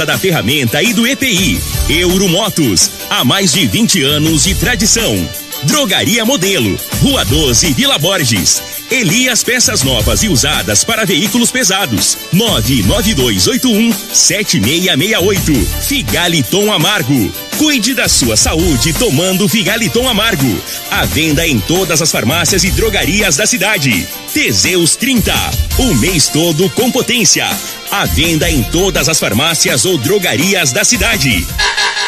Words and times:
Casa 0.00 0.06
da 0.06 0.18
Ferramenta 0.18 0.82
e 0.82 0.94
do 0.94 1.06
EPI. 1.06 1.60
Euromotos, 1.90 2.90
há 3.10 3.22
mais 3.22 3.52
de 3.52 3.66
20 3.66 4.02
anos 4.02 4.44
de 4.44 4.54
tradição. 4.54 5.28
Drogaria 5.64 6.24
Modelo, 6.24 6.74
Rua 7.02 7.22
12, 7.22 7.74
Vila 7.74 7.98
Borges. 7.98 8.62
Elias 8.90 9.42
Peças 9.42 9.82
Novas 9.82 10.22
e 10.22 10.28
Usadas 10.30 10.84
para 10.84 11.04
Veículos 11.04 11.50
Pesados. 11.50 12.16
99281 12.32 13.92
7668. 14.14 15.52
Figaliton 15.82 16.72
Amargo. 16.72 17.49
Cuide 17.60 17.92
da 17.92 18.08
sua 18.08 18.38
saúde 18.38 18.94
tomando 18.94 19.46
Figaliton 19.46 20.08
Amargo. 20.08 20.58
A 20.90 21.04
venda 21.04 21.46
em 21.46 21.60
todas 21.60 22.00
as 22.00 22.10
farmácias 22.10 22.64
e 22.64 22.70
drogarias 22.70 23.36
da 23.36 23.46
cidade. 23.46 24.08
Teseus 24.32 24.96
30. 24.96 25.30
O 25.78 25.94
mês 25.96 26.26
todo 26.28 26.70
com 26.70 26.90
potência. 26.90 27.46
A 27.90 28.06
venda 28.06 28.50
em 28.50 28.62
todas 28.62 29.10
as 29.10 29.20
farmácias 29.20 29.84
ou 29.84 29.98
drogarias 29.98 30.72
da 30.72 30.84
cidade. 30.84 31.46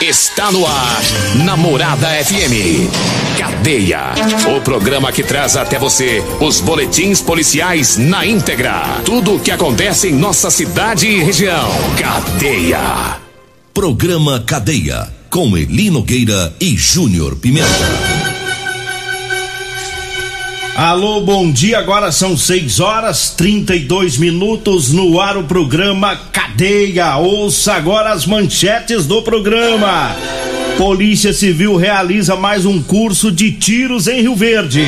Está 0.01 0.51
no 0.51 0.67
ar, 0.67 1.03
Namorada 1.45 2.09
FM. 2.25 2.89
Cadeia. 3.39 4.15
O 4.57 4.63
programa 4.63 5.13
que 5.13 5.23
traz 5.23 5.55
até 5.55 5.79
você 5.79 6.25
os 6.41 6.63
boletins 6.63 7.21
policiais 7.21 7.99
na 7.99 8.25
íntegra. 8.25 9.03
Tudo 9.05 9.35
o 9.35 9.39
que 9.39 9.51
acontece 9.51 10.09
em 10.09 10.15
nossa 10.15 10.51
cidade 10.51 11.07
e 11.07 11.23
região. 11.23 11.69
Cadeia. 11.99 13.21
Programa 13.75 14.41
Cadeia. 14.41 15.22
Com 15.33 15.57
Eli 15.57 15.89
Nogueira 15.89 16.55
e 16.61 16.77
Júnior 16.77 17.37
Pimenta. 17.37 17.67
Alô, 20.77 21.23
bom 21.23 21.51
dia. 21.51 21.79
Agora 21.79 22.13
são 22.13 22.37
6 22.37 22.81
horas 22.81 23.31
32 23.31 24.19
minutos 24.19 24.93
no 24.93 25.19
ar 25.19 25.39
o 25.39 25.45
programa 25.45 26.15
Cadeia. 26.31 27.17
Ouça 27.17 27.73
agora 27.73 28.13
as 28.13 28.27
manchetes 28.27 29.07
do 29.07 29.23
programa. 29.23 30.15
Polícia 30.77 31.33
Civil 31.33 31.77
realiza 31.77 32.37
mais 32.37 32.67
um 32.67 32.83
curso 32.83 33.33
de 33.33 33.53
tiros 33.53 34.09
em 34.09 34.21
Rio 34.21 34.37
Verde. 34.37 34.85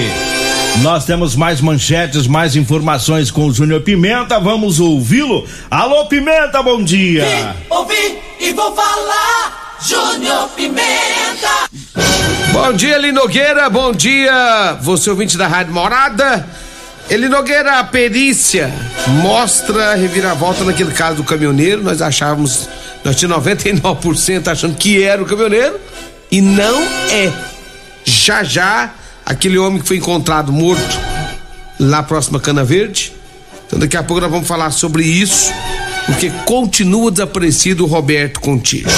Nós 0.83 1.07
temos 1.07 1.35
mais 1.35 1.63
manchetes, 1.63 2.27
mais 2.27 2.55
informações 2.55 3.31
com 3.31 3.47
o 3.47 3.55
Júnior 3.55 3.81
Pimenta. 3.81 4.39
Vamos 4.39 4.79
ouvi-lo. 4.79 5.47
Alô, 5.71 6.05
Pimenta, 6.05 6.63
bom 6.63 6.85
dia. 6.85 7.25
Vim, 7.25 7.67
ouvi 7.71 8.19
e 8.39 8.53
vou 8.53 8.77
falar. 8.77 9.64
Júnior 9.87 10.49
Pimenta. 10.57 11.69
Bom 12.55 12.73
dia, 12.73 12.97
Eli 12.97 13.13
Nogueira. 13.13 13.69
Bom 13.69 13.93
dia, 13.93 14.79
você 14.81 15.11
ouvinte 15.11 15.37
da 15.37 15.47
Rádio 15.47 15.75
Morada. 15.75 16.49
Eli 17.11 17.29
Nogueira, 17.29 17.81
a 17.81 17.85
perícia 17.85 18.73
mostra 19.21 19.95
reviravolta 19.95 20.65
naquele 20.65 20.91
caso 20.91 21.17
do 21.17 21.25
caminhoneiro. 21.25 21.83
Nós 21.83 22.01
achávamos, 22.01 22.67
nós 23.05 23.15
tínhamos 23.17 23.45
99% 23.45 24.49
achando 24.49 24.75
que 24.75 25.03
era 25.03 25.23
o 25.23 25.27
caminhoneiro 25.27 25.79
e 26.31 26.41
não 26.41 26.83
é. 27.11 27.31
Já 28.07 28.43
já, 28.43 28.91
aquele 29.27 29.59
homem 29.59 29.83
que 29.83 29.87
foi 29.87 29.99
encontrado 29.99 30.51
morto 30.51 30.99
lá 31.79 32.03
próximo 32.03 32.39
a 32.39 32.41
Cana 32.41 32.65
Verde. 32.65 33.13
Então 33.67 33.79
daqui 33.79 33.99
a 33.99 34.03
pouco 34.03 34.23
nós 34.23 34.31
vamos 34.31 34.49
falar 34.49 34.71
sobre 34.71 35.05
isso, 35.05 35.53
porque 36.07 36.31
continua 36.47 37.11
desaparecido 37.11 37.85
o 37.85 37.87
Roberto 37.87 38.41
Contigo. 38.41 38.89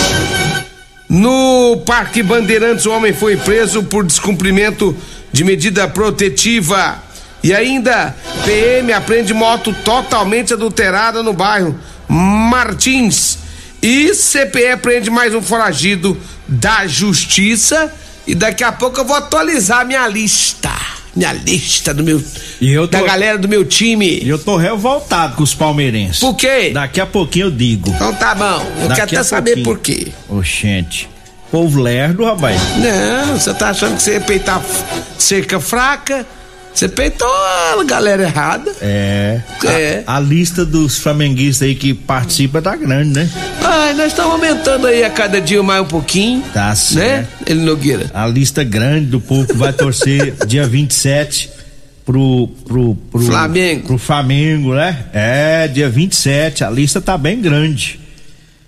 No 1.08 1.82
Parque 1.86 2.22
Bandeirantes, 2.22 2.84
o 2.86 2.90
homem 2.90 3.12
foi 3.12 3.36
preso 3.36 3.84
por 3.84 4.04
descumprimento 4.04 4.96
de 5.32 5.44
medida 5.44 5.86
protetiva. 5.86 7.02
E 7.42 7.54
ainda, 7.54 8.14
PM 8.44 8.92
aprende 8.92 9.32
moto 9.32 9.72
totalmente 9.84 10.52
adulterada 10.52 11.22
no 11.22 11.32
bairro 11.32 11.78
Martins. 12.08 13.38
E 13.80 14.12
CPE 14.14 14.78
prende 14.82 15.10
mais 15.10 15.32
um 15.32 15.42
foragido 15.42 16.20
da 16.48 16.86
Justiça. 16.86 17.92
E 18.26 18.34
daqui 18.34 18.64
a 18.64 18.72
pouco 18.72 18.98
eu 18.98 19.04
vou 19.04 19.14
atualizar 19.14 19.86
minha 19.86 20.08
lista. 20.08 20.95
Minha 21.16 21.32
lista 21.32 21.94
do 21.94 22.04
meu. 22.04 22.22
E 22.60 22.70
eu 22.70 22.86
tô- 22.86 22.98
Da 22.98 23.02
galera 23.06 23.38
do 23.38 23.48
meu 23.48 23.64
time. 23.64 24.20
E 24.22 24.28
eu 24.28 24.38
tô 24.38 24.56
revoltado 24.56 25.34
com 25.36 25.42
os 25.42 25.54
palmeirenses. 25.54 26.20
Por 26.20 26.34
quê? 26.36 26.70
Daqui 26.74 27.00
a 27.00 27.06
pouquinho 27.06 27.46
eu 27.46 27.50
digo. 27.50 27.88
Então 27.90 28.12
tá 28.14 28.34
bom. 28.34 28.66
Eu 28.82 28.88
Daqui 28.88 29.00
quero 29.00 29.14
até 29.20 29.22
saber 29.24 29.62
por 29.62 29.78
quê. 29.78 30.08
Oxente. 30.28 31.08
Povo 31.50 31.80
lerdo, 31.80 32.24
rapaz. 32.24 32.60
Não, 32.76 33.38
você 33.38 33.54
tá 33.54 33.70
achando 33.70 33.96
que 33.96 34.02
você 34.02 34.12
ia 34.14 34.20
peitar 34.20 34.62
cerca 35.18 35.58
fraca? 35.58 36.26
Você 36.76 36.88
peitou 36.88 37.26
a 37.26 37.82
galera 37.84 38.24
errada. 38.24 38.70
É. 38.82 39.40
É. 39.64 40.04
A, 40.06 40.16
a 40.16 40.20
lista 40.20 40.62
dos 40.62 40.98
flamenguistas 40.98 41.66
aí 41.66 41.74
que 41.74 41.94
participa 41.94 42.60
tá 42.60 42.76
grande, 42.76 43.18
né? 43.18 43.30
Ai, 43.62 43.94
nós 43.94 44.08
estamos 44.08 44.32
aumentando 44.32 44.86
aí 44.86 45.02
a 45.02 45.08
cada 45.08 45.40
dia 45.40 45.62
mais 45.62 45.80
um 45.80 45.86
pouquinho. 45.86 46.42
Tá 46.52 46.68
Né? 46.68 46.74
certo. 46.74 47.28
Ele 47.46 47.60
Nogueira. 47.62 48.10
A 48.12 48.26
lista 48.26 48.62
grande 48.62 49.06
do 49.06 49.18
povo 49.18 49.46
que 49.46 49.54
vai 49.56 49.72
torcer 49.72 50.34
dia 50.46 50.66
27 50.66 51.48
pro, 52.04 52.46
pro, 52.66 52.94
pro 53.10 53.20
Flamengo. 53.22 53.86
Pro 53.86 53.96
Flamengo, 53.98 54.74
né? 54.74 55.06
É, 55.14 55.68
dia 55.68 55.88
27. 55.88 56.62
A 56.62 56.68
lista 56.68 57.00
tá 57.00 57.16
bem 57.16 57.40
grande. 57.40 57.98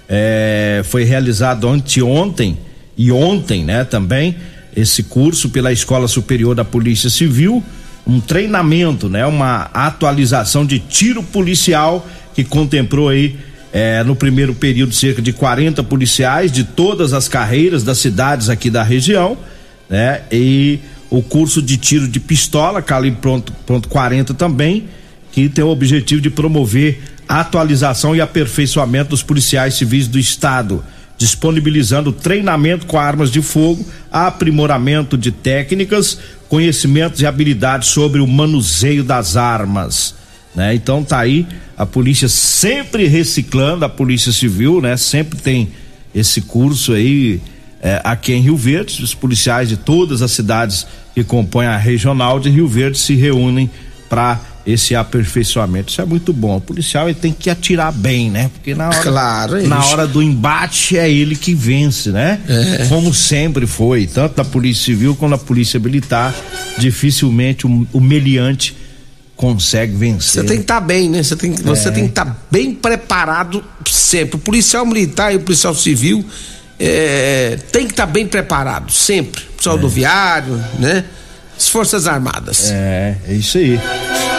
É, 0.09 0.81
foi 0.85 1.05
realizado 1.05 1.69
anteontem 1.69 2.57
e 2.97 3.13
ontem, 3.13 3.63
né, 3.63 3.85
também, 3.85 4.37
esse 4.75 5.03
curso 5.03 5.51
pela 5.51 5.71
Escola 5.71 6.09
Superior 6.09 6.55
da 6.55 6.65
Polícia 6.65 7.11
Civil, 7.11 7.63
um 8.07 8.21
treinamento, 8.21 9.09
né, 9.09 9.27
uma 9.27 9.69
atualização 9.75 10.65
de 10.65 10.79
tiro 10.79 11.23
policial 11.23 12.09
que 12.35 12.43
contemplou 12.43 13.11
aí 13.11 13.37
é, 13.73 14.03
no 14.03 14.17
primeiro 14.17 14.55
período 14.55 14.95
cerca 14.95 15.21
de 15.21 15.33
40 15.33 15.83
policiais 15.83 16.51
de 16.51 16.65
todas 16.65 17.13
as 17.13 17.29
carreiras 17.29 17.83
das 17.83 17.99
cidades 17.99 18.49
aqui 18.49 18.71
da 18.71 18.83
região, 18.83 19.37
né, 19.89 20.23
e 20.31 20.79
o 21.11 21.23
curso 21.23 21.63
de 21.63 21.77
tiro 21.77 22.07
de 22.07 22.21
pistola, 22.21 22.83
calibre 22.83 23.21
pronto, 23.21 23.53
pronto 23.67 23.89
40 23.89 24.35
também, 24.35 24.89
que 25.33 25.49
tem 25.49 25.65
o 25.65 25.69
objetivo 25.69 26.21
de 26.21 26.31
promover 26.31 27.01
atualização 27.29 28.17
e 28.17 28.21
aperfeiçoamento 28.21 29.11
dos 29.11 29.23
policiais 29.23 29.75
civis 29.75 30.09
do 30.09 30.19
estado, 30.19 30.85
disponibilizando 31.17 32.13
treinamento 32.13 32.87
com 32.87 32.99
armas 32.99 33.31
de 33.31 33.43
fogo, 33.43 33.85
aprimoramento 34.11 35.19
de 35.19 35.31
técnicas, 35.31 36.19
conhecimentos 36.49 37.21
e 37.21 37.27
habilidades 37.27 37.89
sobre 37.89 38.21
o 38.21 38.27
manuseio 38.27 39.05
das 39.05 39.37
armas. 39.37 40.15
Né? 40.59 40.75
Então 40.75 41.05
tá 41.05 41.21
aí 41.21 41.47
a 41.77 41.87
polícia 41.87 42.29
sempre 42.29 43.07
reciclando, 43.07 43.85
a 43.85 43.89
polícia 43.89 44.33
civil, 44.33 44.81
né? 44.81 44.97
Sempre 44.97 45.39
tem 45.39 45.69
esse 46.13 46.41
curso 46.41 46.93
aí 46.93 47.41
é, 47.81 48.01
aqui 48.03 48.33
em 48.33 48.41
Rio 48.41 48.57
Verde, 48.57 49.03
os 49.03 49.15
policiais 49.15 49.69
de 49.69 49.77
todas 49.77 50.21
as 50.21 50.33
cidades 50.33 50.85
que 51.15 51.23
compõem 51.23 51.69
a 51.69 51.77
regional 51.77 52.41
de 52.41 52.51
Rio 52.51 52.67
Verde 52.67 52.99
se 52.99 53.15
reúnem 53.15 53.71
para 54.09 54.41
esse 54.67 54.97
aperfeiçoamento. 54.97 55.93
Isso 55.93 56.03
é 56.03 56.05
muito 56.05 56.33
bom. 56.33 56.57
O 56.57 56.61
policial 56.61 57.09
ele 57.09 57.19
tem 57.19 57.33
que 57.33 57.49
atirar 57.49 57.93
bem, 57.93 58.29
né? 58.29 58.51
Porque 58.53 58.75
na 58.75 58.89
hora, 58.89 59.03
Claro, 59.03 59.57
é 59.59 59.63
na 59.63 59.85
hora 59.85 60.07
do 60.09 60.21
embate 60.21 60.99
é 60.99 61.09
ele 61.09 61.37
que 61.37 61.55
vence, 61.55 62.11
né? 62.11 62.41
É. 62.49 62.87
Como 62.87 63.15
sempre 63.15 63.65
foi, 63.67 64.07
tanto 64.07 64.35
da 64.37 64.45
Polícia 64.45 64.87
Civil 64.87 65.15
quanto 65.15 65.31
da 65.31 65.39
Polícia 65.39 65.79
Militar, 65.79 66.35
dificilmente 66.77 67.65
o, 67.67 67.87
o 67.93 68.01
meliante 68.01 68.75
consegue 69.39 69.95
vencer. 69.97 70.43
Você 70.43 70.49
tem 70.49 70.57
que 70.57 70.63
estar 70.65 70.81
bem, 70.81 71.09
né? 71.09 71.23
Você 71.23 71.37
tem, 71.37 71.53
que- 71.55 71.63
você 71.63 71.91
tem 71.93 72.03
que 72.05 72.11
estar 72.11 72.37
bem 72.51 72.75
preparado 72.75 73.65
sempre. 73.89 74.35
O 74.35 74.39
policial 74.39 74.85
militar 74.85 75.33
e 75.33 75.37
o 75.37 75.41
policial 75.41 75.75
civil 75.75 76.25
é, 76.79 77.57
tem 77.73 77.87
que 77.87 77.93
estar 77.93 78.07
bem 78.07 78.27
preparado, 78.27 78.93
sempre. 78.93 79.43
O 79.43 79.47
policial 79.53 79.77
rodoviário, 79.77 80.63
né? 80.79 81.05
As 81.57 81.69
Forças 81.69 82.07
Armadas. 82.09 82.71
É, 82.73 83.17
é 83.29 83.33
isso 83.35 83.59
aí. 83.59 83.81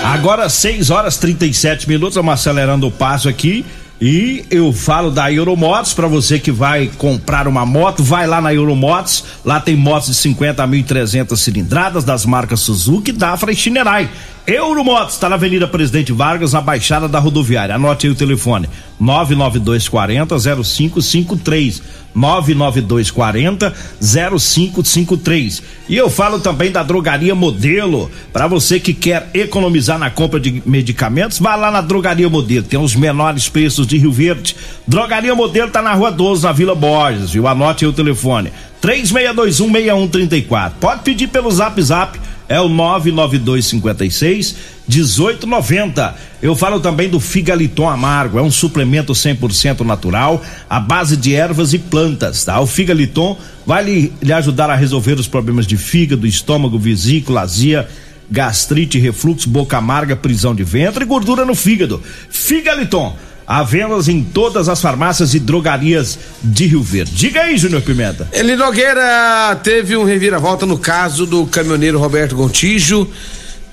Agora 0.03 0.47
6 0.49 0.89
horas 0.89 1.17
37 1.17 1.87
minutos, 1.87 2.15
vamos 2.15 2.33
acelerando 2.33 2.85
o 2.87 2.91
passo 2.91 3.27
aqui. 3.29 3.65
E 4.01 4.45
eu 4.49 4.71
falo 4.71 5.11
da 5.11 5.29
Euromotos 5.31 5.93
para 5.93 6.07
você 6.07 6.39
que 6.39 6.51
vai 6.53 6.89
comprar 6.97 7.45
uma 7.49 7.65
moto, 7.65 8.01
vai 8.01 8.25
lá 8.25 8.39
na 8.39 8.53
Euromotos. 8.53 9.25
Lá 9.43 9.59
tem 9.59 9.75
motos 9.75 10.07
de 10.07 10.15
50 10.15 10.63
a 10.63 10.67
1.300 10.67 11.35
cilindradas 11.37 12.05
das 12.05 12.25
marcas 12.25 12.61
Suzuki, 12.61 13.11
Dafra 13.11 13.51
e 13.51 13.55
Shinerai. 13.55 14.09
Euromotos 14.55 15.13
está 15.13 15.29
na 15.29 15.35
Avenida 15.35 15.67
Presidente 15.67 16.11
Vargas, 16.11 16.53
na 16.53 16.61
Baixada 16.61 17.07
da 17.07 17.19
Rodoviária. 17.19 17.75
Anote 17.75 18.07
aí 18.07 18.11
o 18.11 18.15
telefone: 18.15 18.67
99240 18.99 20.35
0553. 20.63 21.81
99240 22.15 23.71
0553. 24.01 25.61
E 25.87 25.95
eu 25.95 26.09
falo 26.09 26.39
também 26.39 26.71
da 26.71 26.81
Drogaria 26.81 27.35
Modelo. 27.35 28.09
Para 28.33 28.47
você 28.47 28.79
que 28.79 28.93
quer 28.93 29.29
economizar 29.33 29.99
na 29.99 30.09
compra 30.09 30.39
de 30.39 30.63
medicamentos, 30.65 31.37
vá 31.37 31.55
lá 31.55 31.69
na 31.69 31.81
Drogaria 31.81 32.27
Modelo. 32.27 32.65
Tem 32.65 32.79
os 32.79 32.95
menores 32.95 33.47
preços 33.47 33.85
de 33.85 33.97
Rio 33.97 34.11
Verde. 34.11 34.55
Drogaria 34.87 35.35
Modelo 35.35 35.69
tá 35.69 35.83
na 35.83 35.93
Rua 35.93 36.11
12, 36.11 36.43
na 36.43 36.51
Vila 36.51 36.73
Borges, 36.73 37.29
viu? 37.31 37.47
Anote 37.47 37.85
aí 37.85 37.91
o 37.91 37.93
telefone: 37.93 38.51
36216134. 38.81 40.71
Pode 40.79 41.03
pedir 41.03 41.27
pelo 41.27 41.51
Zap 41.51 41.79
Zap 41.81 42.19
é 42.49 42.59
o 42.59 42.67
99256 42.67 44.55
1890. 44.87 46.15
Eu 46.41 46.55
falo 46.55 46.79
também 46.79 47.07
do 47.07 47.19
Figaliton 47.19 47.87
Amargo, 47.87 48.39
é 48.39 48.41
um 48.41 48.49
suplemento 48.49 49.13
100% 49.13 49.81
natural, 49.81 50.43
à 50.67 50.79
base 50.79 51.15
de 51.15 51.35
ervas 51.35 51.73
e 51.73 51.79
plantas, 51.79 52.43
tá? 52.43 52.59
O 52.59 52.65
Figaliton 52.65 53.37
vai 53.65 53.83
lhe, 53.83 54.13
lhe 54.21 54.33
ajudar 54.33 54.69
a 54.69 54.75
resolver 54.75 55.13
os 55.13 55.27
problemas 55.27 55.67
de 55.67 55.77
fígado, 55.77 56.25
estômago, 56.25 56.79
vesícula, 56.79 57.41
azia, 57.41 57.87
gastrite, 58.31 58.97
refluxo, 58.97 59.47
boca 59.47 59.77
amarga, 59.77 60.15
prisão 60.15 60.55
de 60.55 60.63
ventre 60.63 61.03
e 61.03 61.07
gordura 61.07 61.45
no 61.45 61.53
fígado. 61.53 62.01
Figaliton, 62.29 63.15
há 63.49 63.63
vendas 63.63 64.07
em 64.07 64.23
todas 64.23 64.69
as 64.69 64.79
farmácias 64.79 65.33
e 65.33 65.39
drogarias 65.39 66.19
de 66.43 66.67
Rio 66.67 66.83
Verde. 66.83 67.15
Diga 67.15 67.41
aí, 67.41 67.57
Júnior 67.57 67.81
Pimenta. 67.81 68.27
Eli 68.31 68.55
Nogueira 68.55 69.59
teve 69.63 69.97
um 69.97 70.03
reviravolta 70.03 70.67
no 70.67 70.77
caso 70.77 71.25
do 71.25 71.47
caminhoneiro 71.47 71.97
Roberto 71.97 72.35
Gontijo. 72.35 73.09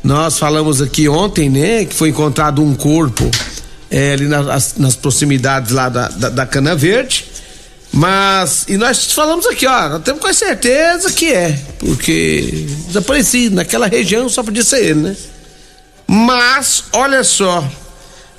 Nós 0.02 0.38
falamos 0.38 0.80
aqui 0.80 1.06
ontem, 1.10 1.50
né, 1.50 1.84
que 1.84 1.94
foi 1.94 2.08
encontrado 2.08 2.62
um 2.62 2.74
corpo 2.74 3.30
é, 3.90 4.14
ali 4.14 4.26
nas, 4.26 4.76
nas 4.78 4.96
proximidades 4.96 5.72
lá 5.72 5.90
da, 5.90 6.08
da, 6.08 6.30
da 6.30 6.46
Cana 6.46 6.74
Verde. 6.74 7.26
Mas, 7.92 8.64
e 8.68 8.78
nós 8.78 9.12
falamos 9.12 9.46
aqui, 9.46 9.66
ó, 9.66 9.88
nós 9.90 10.02
temos 10.02 10.22
quase 10.22 10.38
certeza 10.38 11.12
que 11.12 11.32
é, 11.32 11.58
porque 11.78 12.66
desaparecido 12.86 13.56
naquela 13.56 13.86
região 13.86 14.26
só 14.28 14.42
podia 14.42 14.64
ser 14.64 14.84
ele, 14.84 15.00
né? 15.00 15.16
Mas, 16.06 16.84
olha 16.92 17.22
só, 17.22 17.66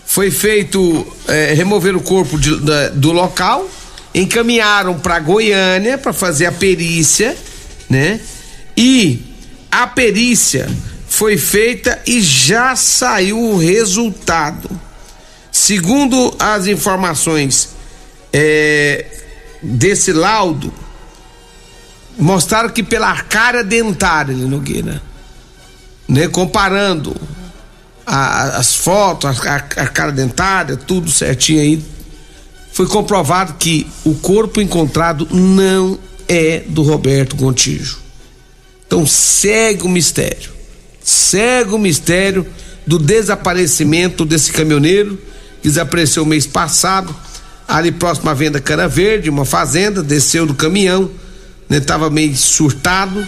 foi 0.10 0.32
feito 0.32 1.06
é, 1.28 1.54
remover 1.54 1.96
o 1.96 2.02
corpo 2.02 2.40
de- 2.40 2.60
da- 2.62 2.88
do 2.90 3.12
local, 3.12 3.70
encaminharam 4.16 4.98
para 4.98 5.20
Goiânia 5.20 5.98
para 5.98 6.14
fazer 6.14 6.46
a 6.46 6.52
perícia, 6.52 7.36
né? 7.90 8.20
E 8.76 9.22
a 9.70 9.86
perícia 9.86 10.68
foi 11.10 11.36
feita 11.38 12.00
e 12.08 12.22
já 12.22 12.74
saiu 12.76 13.38
o 13.38 13.58
resultado. 13.58 14.70
Segundo 15.52 16.34
as 16.40 16.68
informações 16.68 17.76
é, 18.32 19.06
desse 19.62 20.14
laudo, 20.14 20.74
mostraram 22.18 22.70
que 22.70 22.82
pela 22.82 23.10
arcária 23.10 23.64
dentária, 23.64 24.34
Nogueira, 24.36 25.02
né? 26.08 26.28
Comparando 26.30 27.14
a- 28.08 28.58
as 28.58 28.76
fotos, 28.76 29.30
a, 29.46 29.56
a, 29.56 29.88
cara 29.88 30.12
dentária, 30.12 30.78
tudo 30.78 31.12
certinho 31.12 31.62
aí, 31.62 31.84
foi 32.72 32.88
comprovado 32.88 33.56
que 33.56 33.86
o 34.06 34.16
corpo 34.16 34.62
encontrado 34.62 35.28
não 35.32 36.00
é 36.28 36.64
do 36.68 36.82
Roberto 36.84 37.36
Gontijo. 37.36 38.00
Então 38.86 39.06
segue 39.06 39.84
o 39.84 39.90
mistério. 39.90 40.52
Segue 41.04 41.72
o 41.72 41.78
mistério 41.78 42.46
do 42.86 42.98
desaparecimento 42.98 44.24
desse 44.24 44.52
caminhoneiro 44.52 45.20
que 45.62 45.68
desapareceu 45.68 46.26
mês 46.26 46.46
passado, 46.48 47.14
ali 47.68 47.92
próximo 47.92 48.30
à 48.30 48.34
venda 48.34 48.62
Cana 48.62 48.88
Verde, 48.88 49.30
uma 49.30 49.44
fazenda, 49.44 50.02
desceu 50.02 50.46
do 50.46 50.54
caminhão, 50.54 51.10
né, 51.68 51.82
meio 52.10 52.36
surtado 52.38 53.28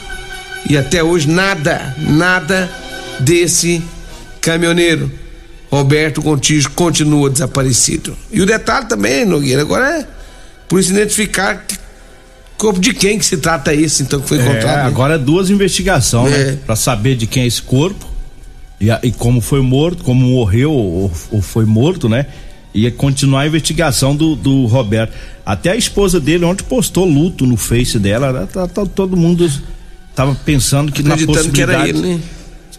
e 0.70 0.78
até 0.78 1.04
hoje 1.04 1.28
nada, 1.28 1.94
nada 1.98 2.72
desse 3.20 3.82
caminhoneiro. 4.42 5.12
Roberto 5.72 6.22
Contijo 6.22 6.72
continua 6.72 7.30
desaparecido. 7.30 8.18
E 8.32 8.42
o 8.42 8.46
detalhe 8.46 8.88
também, 8.88 9.24
Nogueira, 9.26 9.62
agora 9.62 10.00
é 10.00 10.08
por 10.68 10.80
isso 10.80 10.92
identificar 10.92 11.64
corpo 12.58 12.80
de 12.80 12.94
quem 12.94 13.18
que 13.20 13.26
se 13.26 13.38
trata 13.38 13.74
esse, 13.74 14.04
então, 14.04 14.20
que 14.20 14.28
foi 14.28 14.38
encontrado. 14.38 14.64
É, 14.66 14.76
né? 14.78 14.82
agora 14.84 15.16
é 15.16 15.18
duas 15.18 15.50
investigações, 15.50 16.34
É. 16.34 16.46
né? 16.52 16.58
Pra 16.66 16.76
saber 16.76 17.16
de 17.16 17.28
quem 17.28 17.44
é 17.44 17.48
esse 17.48 17.62
corpo 17.62 18.06
e, 18.82 18.88
e 19.04 19.12
como 19.12 19.42
foi 19.42 19.62
morto, 19.62 20.04
como 20.04 20.26
morreu 20.26 20.72
ou, 20.72 21.12
ou 21.32 21.42
foi 21.42 21.66
morto, 21.66 22.10
né? 22.10 22.26
E 22.74 22.86
é 22.86 22.92
continuar 22.92 23.42
a 23.42 23.48
investigação 23.48 24.16
do, 24.16 24.36
do 24.36 24.66
Roberto. 24.66 25.14
Até 25.46 25.72
a 25.72 25.76
esposa 25.76 26.20
dele 26.20 26.46
ontem 26.46 26.64
postou 26.64 27.06
luto 27.06 27.46
no 27.46 27.58
Face 27.58 27.98
dela. 27.98 28.32
né? 28.34 28.48
Tá- 28.52 28.68
tá- 28.68 28.86
todo 28.86 29.16
mundo 29.16 29.50
tava 30.16 30.36
pensando 30.46 30.92
que 30.92 31.02
na 31.02 31.14
Acreditando 31.14 31.52
que 31.52 31.62
era 31.62 31.74
possibilidade 31.78 32.08
ele, 32.08 32.16
né? 32.18 32.22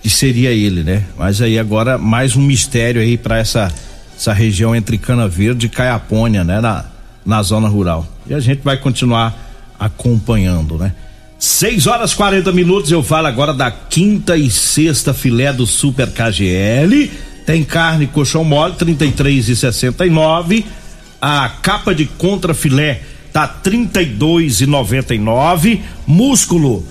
Que 0.03 0.11
seria 0.11 0.51
ele, 0.51 0.83
né? 0.83 1.05
Mas 1.17 1.43
aí 1.43 1.59
agora 1.59 1.99
mais 1.99 2.37
um 2.37 2.43
mistério 2.43 3.01
aí 3.01 3.17
pra 3.17 3.39
essa 3.39 3.73
essa 4.17 4.35
região 4.35 4.77
entre 4.77 4.99
Cana 4.99 5.27
Verde 5.27 5.65
e 5.67 5.69
Caiapônia, 5.69 6.45
né? 6.45 6.61
Na, 6.61 6.85
na 7.25 7.43
zona 7.43 7.69
rural. 7.69 8.07
E 8.27 8.35
a 8.35 8.41
gente 8.41 8.61
vai 8.63 8.77
continuar 8.77 9.35
acompanhando, 9.79 10.77
né? 10.77 10.93
6 11.39 11.87
horas 11.87 12.13
40 12.13 12.53
minutos, 12.53 12.93
eu 12.93 13.03
falo 13.03 13.27
agora 13.27 13.55
da 13.55 13.71
quinta 13.71 14.37
e 14.37 14.51
sexta 14.51 15.15
filé 15.15 15.51
do 15.55 15.67
Super 15.67 16.11
KGL. 16.11 17.11
Tem 17.47 17.65
carne 17.65 18.07
colchão 18.07 18.45
mole, 18.45 18.75
33 18.75 19.49
e 19.49 19.57
69. 19.57 20.67
A 21.19 21.49
capa 21.63 21.95
de 21.95 22.05
contra 22.05 22.53
filé 22.53 23.01
tá 23.33 23.49
32 23.49 24.61
e 24.61 24.67
99. 24.67 25.81
Músculo 26.07 26.85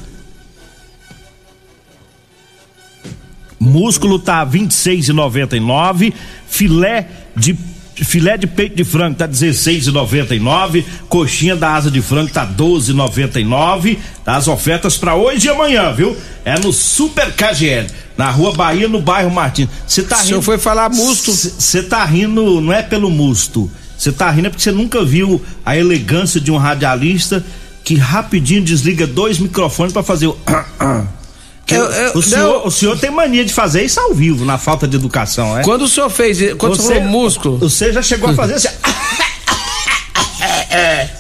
Músculo 3.60 4.18
tá 4.18 4.46
26,99. 4.46 6.14
Filé 6.48 7.08
de 7.36 7.58
filé 8.06 8.38
de 8.38 8.48
peito 8.48 8.76
de 8.76 8.84
frango 8.84 9.18
tá 9.18 9.28
16,99. 9.28 10.86
Coxinha 11.08 11.56
da 11.56 11.76
asa 11.76 11.92
de 11.92 12.02
frango 12.02 12.32
tá 12.32 12.48
12,99. 12.48 13.98
Tá 14.24 14.38
as 14.38 14.48
ofertas 14.48 14.98
para 14.98 15.16
hoje 15.16 15.48
e 15.48 15.50
amanhã, 15.50 15.92
viu? 15.92 16.16
É 16.46 16.58
no 16.58 16.72
Super 16.72 17.34
KGL, 17.34 17.88
na 18.18 18.30
Rua 18.30 18.54
Bahia, 18.54 18.88
no 18.88 19.02
bairro 19.02 19.30
Martins. 19.30 19.70
Você 19.86 20.04
tá 20.04 20.16
rindo? 20.18 20.28
senhor 20.28 20.42
foi 20.42 20.58
falar 20.58 20.90
musto. 20.90 21.32
Você 21.34 21.84
tá 21.84 22.04
rindo, 22.06 22.62
não 22.62 22.72
é 22.72 22.82
pelo 22.82 23.10
musto. 23.10 23.70
Você 23.98 24.14
tá 24.14 24.32
rindo 24.32 24.48
é 24.48 24.50
porque 24.50 24.64
você 24.64 24.72
nunca 24.72 25.04
viu 25.04 25.44
a 25.66 25.76
elegância 25.76 26.40
de 26.40 26.52
um 26.52 26.58
radialista 26.58 27.44
que 27.84 27.96
rapidinho 27.96 28.62
desliga 28.62 29.06
dois 29.06 29.40
microfones 29.40 29.92
para 29.92 30.04
fazer 30.04 30.28
o 30.28 30.38
Eu- 31.76 31.86
eu- 31.92 32.12
o, 32.16 32.22
senhor, 32.22 32.60
não. 32.60 32.68
o 32.68 32.72
senhor 32.72 32.98
tem 33.00 33.10
mania 33.12 33.44
de 33.46 33.54
fazer 33.54 33.84
isso 33.84 34.00
ao 34.00 34.14
vivo, 34.14 34.46
na 34.46 34.58
falta 34.58 34.88
de 34.88 34.96
educação, 34.96 35.58
é? 35.58 35.64
Quando 35.64 35.84
o 35.84 35.88
senhor 35.88 36.10
fez, 36.10 36.38
quando 36.58 36.76
você, 36.76 36.96
falou 36.96 37.04
músculo, 37.10 37.58
Você 37.58 37.92
já 37.94 38.02
chegou 38.02 38.30
a 38.30 38.34
fazer 38.34 38.56
assim. 38.56 38.68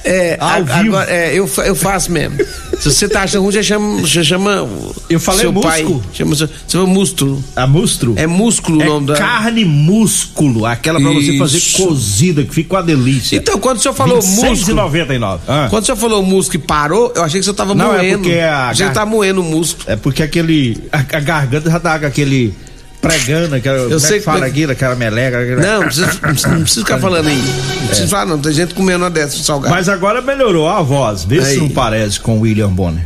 é, 0.04 0.38
ao 0.40 0.50
a- 0.50 0.60
vivo. 0.62 0.96
agora, 0.96 1.12
é, 1.12 1.34
eu, 1.34 1.50
eu 1.66 1.76
faço 1.76 2.12
mesmo. 2.12 2.38
Se 2.80 2.92
você 2.94 3.10
tá 3.10 3.24
achando 3.24 3.44
ruim, 3.44 3.52
você 3.52 3.62
chama. 3.64 4.02
Você 4.02 4.24
chama 4.24 4.68
Eu 5.10 5.20
falei 5.20 5.42
seu 5.42 5.54
pai. 5.54 5.84
músculo. 5.84 6.04
Chama, 6.14 6.36
seu- 6.36 6.48
você 6.48 6.54
chama 6.68 6.86
músculo. 6.88 7.44
A 7.56 7.68
mustro? 7.68 8.14
É 8.16 8.26
músculo 8.26 8.80
o 8.80 8.82
É 8.82 8.86
nome 8.86 9.08
da. 9.08 9.16
carne 9.16 9.66
músculo, 9.66 10.66
aquela 10.66 11.00
pra 11.00 11.12
você 11.12 11.38
fazer 11.38 11.58
Isso. 11.58 11.78
cozida, 11.86 12.44
que 12.44 12.54
fica 12.54 12.76
uma 12.76 12.84
delícia. 12.84 13.36
Então, 13.38 13.60
quando 13.60 13.78
o 13.78 13.82
senhor 13.82 13.94
falou 13.94 14.16
músculo. 14.18 14.48
26,99. 14.56 15.42
Ah. 15.48 15.68
Quando 15.70 15.84
o 15.84 15.86
senhor 15.86 15.98
falou 15.98 16.24
músculo 16.24 16.64
e 16.64 16.66
parou, 16.68 17.12
eu 17.16 17.24
achei 17.24 17.40
que 17.40 17.46
você 17.46 17.54
tava 17.54 17.76
Não, 17.76 17.94
é 17.94 17.98
moendo. 17.98 18.20
porque 18.24 18.40
a 18.40 18.74
Já 18.74 18.86
gar- 18.86 18.94
tá 18.94 19.06
moendo 19.06 19.42
o 19.42 19.44
músculo. 19.44 19.84
É 19.92 19.96
porque 19.96 20.24
aquele. 20.24 20.78
A, 20.92 21.00
a 21.00 21.20
garganta 21.20 21.70
já 21.70 21.80
com 22.00 22.06
aquele. 22.06 22.54
Pregando, 23.02 23.56
aquela. 23.56 23.78
Eu 23.78 23.88
como 23.88 24.00
sei 24.00 24.18
é 24.18 24.20
que 24.20 24.26
fala 24.26 24.40
que- 24.42 24.46
aquilo, 24.46 24.72
aquela 24.74 24.96
meleca. 24.96 25.40
aquele- 25.40 25.62
Não, 25.62 25.80
não 25.80 25.86
precisa, 25.86 26.48
não 26.50 26.66
ficar 26.66 27.00
falando 27.00 27.28
aí. 27.28 27.38
Não 27.38 27.88
precisa 27.88 28.08
falar, 28.10 28.26
não. 28.26 28.40
Tem 28.40 28.52
gente 28.52 28.74
comendo 28.74 29.04
uma 29.04 29.10
dessas 29.10 29.40
salgada. 29.46 29.74
Mas 29.74 29.88
agora 29.88 30.22
melhorou 30.22 30.68
a 30.68 30.82
voz. 30.82 31.24
Vê 31.24 31.44
se 31.44 31.58
não 31.58 31.70
parece 31.70 32.20
com 32.20 32.38
o 32.38 32.42
William 32.42 32.70
Bonner. 32.70 33.06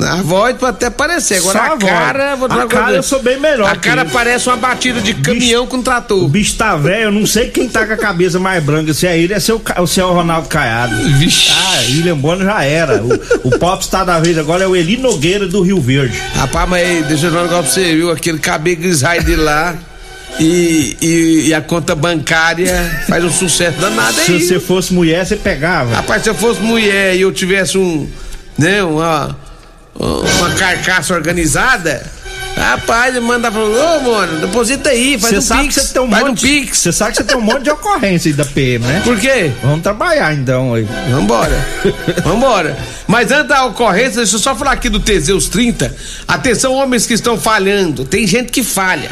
A 0.00 0.22
voz 0.22 0.56
pode 0.56 0.76
até 0.76 0.90
parecer. 0.90 1.38
Agora 1.38 1.58
Só 1.58 1.74
a 1.74 1.76
cara. 1.78 2.36
vou 2.36 2.46
A 2.50 2.66
cara 2.68 2.92
eu 2.96 3.02
sou 3.02 3.20
bem 3.20 3.38
melhor 3.40 3.68
A 3.68 3.74
cara 3.74 4.02
ele. 4.02 4.10
parece 4.10 4.48
uma 4.48 4.56
batida 4.56 5.00
de 5.00 5.12
caminhão 5.14 5.66
com 5.66 5.78
O 5.78 5.82
trator. 5.82 6.28
bicho 6.28 6.54
tá 6.56 6.76
velho, 6.76 7.04
eu 7.04 7.12
não 7.12 7.26
sei 7.26 7.48
quem 7.48 7.68
tá 7.68 7.84
com 7.84 7.92
a 7.94 7.96
cabeça 7.96 8.38
mais 8.38 8.62
branca. 8.62 8.94
Se 8.94 9.06
é 9.08 9.18
ele, 9.18 9.34
é 9.34 9.40
seu, 9.40 9.60
ou 9.76 9.86
se 9.88 10.00
é 10.00 10.04
o 10.04 10.12
Ronaldo 10.12 10.46
Caiado. 10.48 10.94
Vixe. 11.18 11.50
Ah, 11.52 11.80
William 11.88 12.16
Bonner 12.16 12.46
já 12.46 12.62
era. 12.62 13.02
O, 13.02 13.48
o 13.48 13.58
Popstar 13.58 14.04
da 14.04 14.20
vez 14.20 14.38
agora 14.38 14.62
é 14.62 14.66
o 14.68 14.76
Eli 14.76 14.96
Nogueira 14.98 15.48
do 15.48 15.62
Rio 15.62 15.80
Verde. 15.80 16.16
Rapaz, 16.34 16.68
mas 16.68 17.06
deixa 17.06 17.26
eu 17.26 17.30
falar 17.32 17.42
um 17.42 17.46
negócio 17.48 17.64
pra 17.64 17.82
você, 17.82 17.94
viu? 17.96 18.10
Aquele 18.12 18.38
cabelo 18.38 18.76
grisalho 18.80 19.24
de 19.24 19.34
lá 19.34 19.74
e, 20.38 20.96
e, 21.02 21.48
e 21.48 21.54
a 21.54 21.60
conta 21.60 21.96
bancária 21.96 23.02
faz 23.08 23.24
um 23.24 23.32
sucesso 23.32 23.78
danado 23.80 24.12
Se 24.14 24.32
aí. 24.32 24.40
você 24.46 24.60
fosse 24.60 24.92
mulher, 24.94 25.26
você 25.26 25.34
pegava. 25.34 25.96
Rapaz, 25.96 26.22
se 26.22 26.28
eu 26.30 26.34
fosse 26.36 26.60
mulher 26.60 27.16
e 27.16 27.22
eu 27.22 27.32
tivesse 27.32 27.76
um. 27.76 28.08
né, 28.56 28.82
uma. 28.84 29.47
Uma 29.98 30.50
carcaça 30.54 31.14
organizada. 31.14 32.18
Rapaz, 32.56 33.14
manda 33.22 33.50
pra. 33.52 33.60
Ô, 33.60 34.00
mano, 34.00 34.40
deposita 34.40 34.88
aí, 34.88 35.16
faz 35.18 35.32
Você 35.32 35.38
um 35.38 35.42
sabe 35.42 35.62
pix. 35.64 35.74
que 35.74 35.80
você 35.86 35.92
tem 35.92 36.02
um 36.02 36.10
faz 36.10 36.24
monte. 36.26 36.38
um 36.44 36.48
pix. 36.48 36.78
Você 36.78 36.92
sabe 36.92 37.10
que 37.12 37.16
você 37.18 37.24
tem 37.24 37.36
um 37.36 37.40
monte 37.40 37.62
de 37.62 37.70
ocorrência 37.70 38.28
aí 38.30 38.32
da 38.34 38.44
PM, 38.44 38.84
né? 38.84 39.00
Por 39.04 39.16
quê? 39.18 39.52
Vamos 39.62 39.82
trabalhar 39.82 40.34
então 40.34 40.74
aí. 40.74 40.86
Vambora. 41.10 41.66
Vambora. 42.24 42.76
Mas 43.06 43.30
antes 43.30 43.48
da 43.48 43.64
ocorrência, 43.66 44.16
deixa 44.16 44.34
eu 44.36 44.40
só 44.40 44.56
falar 44.56 44.72
aqui 44.72 44.88
do 44.88 44.98
Teseus 44.98 45.48
30. 45.48 45.94
Atenção, 46.26 46.74
homens 46.74 47.06
que 47.06 47.14
estão 47.14 47.38
falhando. 47.38 48.04
Tem 48.04 48.26
gente 48.26 48.50
que 48.50 48.64
falha. 48.64 49.10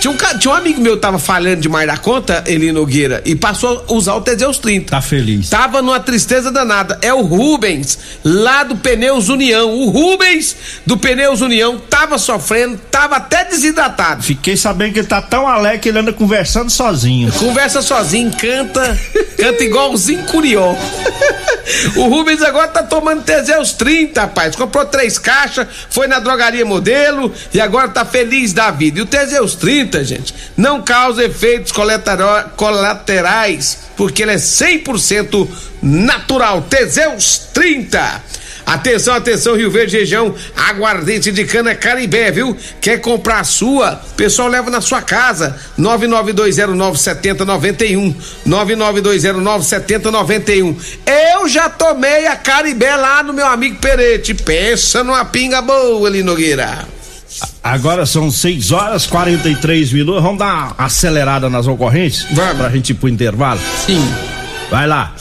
Tinha 0.00 0.10
um, 0.10 0.16
tinha 0.38 0.54
um 0.54 0.56
amigo 0.56 0.80
meu 0.80 0.94
que 0.94 1.02
tava 1.02 1.18
falhando 1.18 1.60
demais 1.60 1.86
da 1.86 1.98
conta, 1.98 2.42
Eli 2.46 2.72
Nogueira, 2.72 3.22
e 3.26 3.36
passou 3.36 3.84
a 3.86 3.92
usar 3.92 4.14
o 4.14 4.22
Teseus 4.22 4.58
30. 4.58 4.90
Tá 4.90 5.02
feliz. 5.02 5.50
Tava 5.50 5.82
numa 5.82 6.00
tristeza 6.00 6.50
danada. 6.50 6.98
É 7.02 7.12
o 7.12 7.20
Rubens, 7.20 7.98
lá 8.24 8.64
do 8.64 8.76
Pneus 8.76 9.28
União. 9.28 9.70
O 9.70 9.90
Rubens 9.90 10.56
do 10.86 10.96
Pneus 10.96 11.42
União 11.42 11.78
tava 11.78 12.16
sofrendo, 12.16 12.78
tava 12.90 13.16
até 13.16 13.44
desidratado. 13.44 14.22
Fiquei 14.22 14.56
sabendo 14.56 14.94
que 14.94 15.00
ele 15.00 15.06
tá 15.06 15.20
tão 15.20 15.46
alegre 15.46 15.80
que 15.80 15.88
ele 15.90 15.98
anda 15.98 16.14
conversando 16.14 16.70
sozinho. 16.70 17.30
Conversa 17.32 17.82
sozinho, 17.82 18.32
canta, 18.32 18.98
canta 19.36 19.64
igualzinho 19.64 20.24
Curió. 20.24 20.74
O 21.96 22.08
Rubens 22.08 22.42
agora 22.42 22.68
tá 22.68 22.82
tomando 22.82 23.22
Teseus 23.22 23.72
30, 23.72 24.20
rapaz. 24.20 24.56
Comprou 24.56 24.84
três 24.86 25.18
caixas, 25.18 25.66
foi 25.88 26.06
na 26.06 26.18
drogaria 26.18 26.64
modelo 26.64 27.32
e 27.52 27.60
agora 27.60 27.88
tá 27.88 28.04
feliz 28.04 28.52
da 28.52 28.70
vida. 28.70 28.98
E 28.98 29.02
o 29.02 29.06
Teseus 29.06 29.54
30, 29.54 29.89
gente, 30.04 30.34
não 30.56 30.82
causa 30.82 31.24
efeitos 31.24 31.72
colaterais, 32.56 33.78
porque 33.96 34.22
ele 34.22 34.32
é 34.32 34.36
100% 34.36 35.48
natural. 35.82 36.62
Teseus 36.62 37.48
30. 37.52 38.22
Atenção, 38.66 39.14
atenção, 39.14 39.56
Rio 39.56 39.70
Verde 39.70 39.98
região, 39.98 40.34
aguardente 40.56 41.30
de 41.32 41.44
cana 41.44 41.74
Caribé, 41.74 42.30
viu? 42.30 42.56
Quer 42.80 43.00
comprar 43.00 43.40
a 43.40 43.44
sua? 43.44 44.00
Pessoal 44.16 44.46
leva 44.46 44.70
na 44.70 44.80
sua 44.80 45.02
casa. 45.02 45.58
992097091. 45.76 48.14
992097091. 48.46 50.76
Eu 51.04 51.48
já 51.48 51.68
tomei 51.68 52.28
a 52.28 52.36
Caribé 52.36 52.94
lá 52.94 53.24
no 53.24 53.32
meu 53.32 53.46
amigo 53.46 53.80
Perete. 53.80 54.34
Pensa 54.34 55.02
numa 55.02 55.24
pinga 55.24 55.60
boa 55.60 56.08
ali, 56.08 56.22
Nogueira. 56.22 56.86
Agora 57.62 58.06
são 58.06 58.30
6 58.30 58.72
horas 58.72 59.06
43 59.06 59.92
minutos. 59.92 60.22
Vamos 60.22 60.38
dar 60.38 60.74
uma 60.74 60.74
acelerada 60.78 61.50
nas 61.50 61.66
ocorrências? 61.66 62.26
Vamos. 62.32 62.56
Pra 62.56 62.70
gente 62.70 62.90
ir 62.90 62.94
pro 62.94 63.08
intervalo? 63.08 63.60
Sim. 63.86 64.02
Vai 64.70 64.86
lá. 64.86 65.14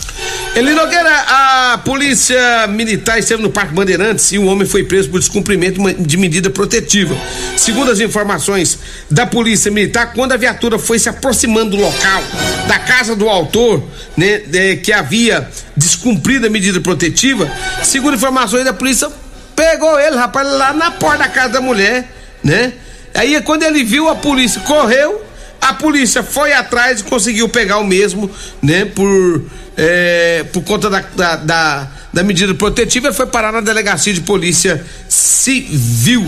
Eli 0.55 0.73
Nogueira, 0.73 1.09
a 1.27 1.79
polícia 1.85 2.65
militar 2.67 3.19
esteve 3.19 3.41
no 3.41 3.49
Parque 3.51 3.73
Bandeirantes 3.73 4.31
e 4.31 4.39
um 4.39 4.47
homem 4.47 4.67
foi 4.67 4.83
preso 4.83 5.09
por 5.09 5.19
descumprimento 5.19 5.81
de 6.01 6.17
medida 6.17 6.49
protetiva. 6.49 7.15
Segundo 7.55 7.91
as 7.91 7.99
informações 7.99 8.79
da 9.11 9.25
polícia 9.27 9.69
militar, 9.71 10.13
quando 10.13 10.31
a 10.31 10.37
viatura 10.37 10.79
foi 10.79 10.97
se 10.97 11.07
aproximando 11.07 11.71
do 11.71 11.77
local 11.77 12.23
da 12.67 12.79
casa 12.79 13.15
do 13.15 13.29
autor, 13.29 13.83
né, 14.17 14.39
de- 14.39 14.77
que 14.77 14.91
havia 14.91 15.47
descumprido 15.77 16.47
a 16.47 16.49
medida 16.49 16.79
protetiva, 16.81 17.49
segundo 17.83 18.15
informações 18.15 18.65
da 18.65 18.73
polícia, 18.73 19.07
pegou 19.55 19.99
ele, 19.99 20.15
rapaz, 20.15 20.47
lá 20.47 20.73
na 20.73 20.91
porta 20.91 21.19
da 21.19 21.27
casa 21.29 21.49
da 21.53 21.61
mulher, 21.61 22.15
né? 22.43 22.73
Aí 23.13 23.41
quando 23.41 23.63
ele 23.63 23.83
viu 23.83 24.07
a 24.09 24.15
polícia, 24.15 24.61
correu, 24.61 25.23
a 25.61 25.73
polícia 25.73 26.23
foi 26.23 26.53
atrás 26.53 27.01
e 27.01 27.03
conseguiu 27.03 27.49
pegar 27.49 27.79
o 27.79 27.83
mesmo, 27.83 28.29
né? 28.61 28.85
Por, 28.85 29.43
é, 29.77 30.45
por 30.53 30.63
conta 30.63 30.89
da, 30.89 31.03
da, 31.15 31.35
da, 31.35 31.87
da 32.13 32.23
medida 32.23 32.53
protetiva, 32.53 33.07
ele 33.07 33.15
foi 33.15 33.25
parar 33.25 33.51
na 33.51 33.61
delegacia 33.61 34.13
de 34.13 34.21
polícia 34.21 34.83
civil. 35.07 36.25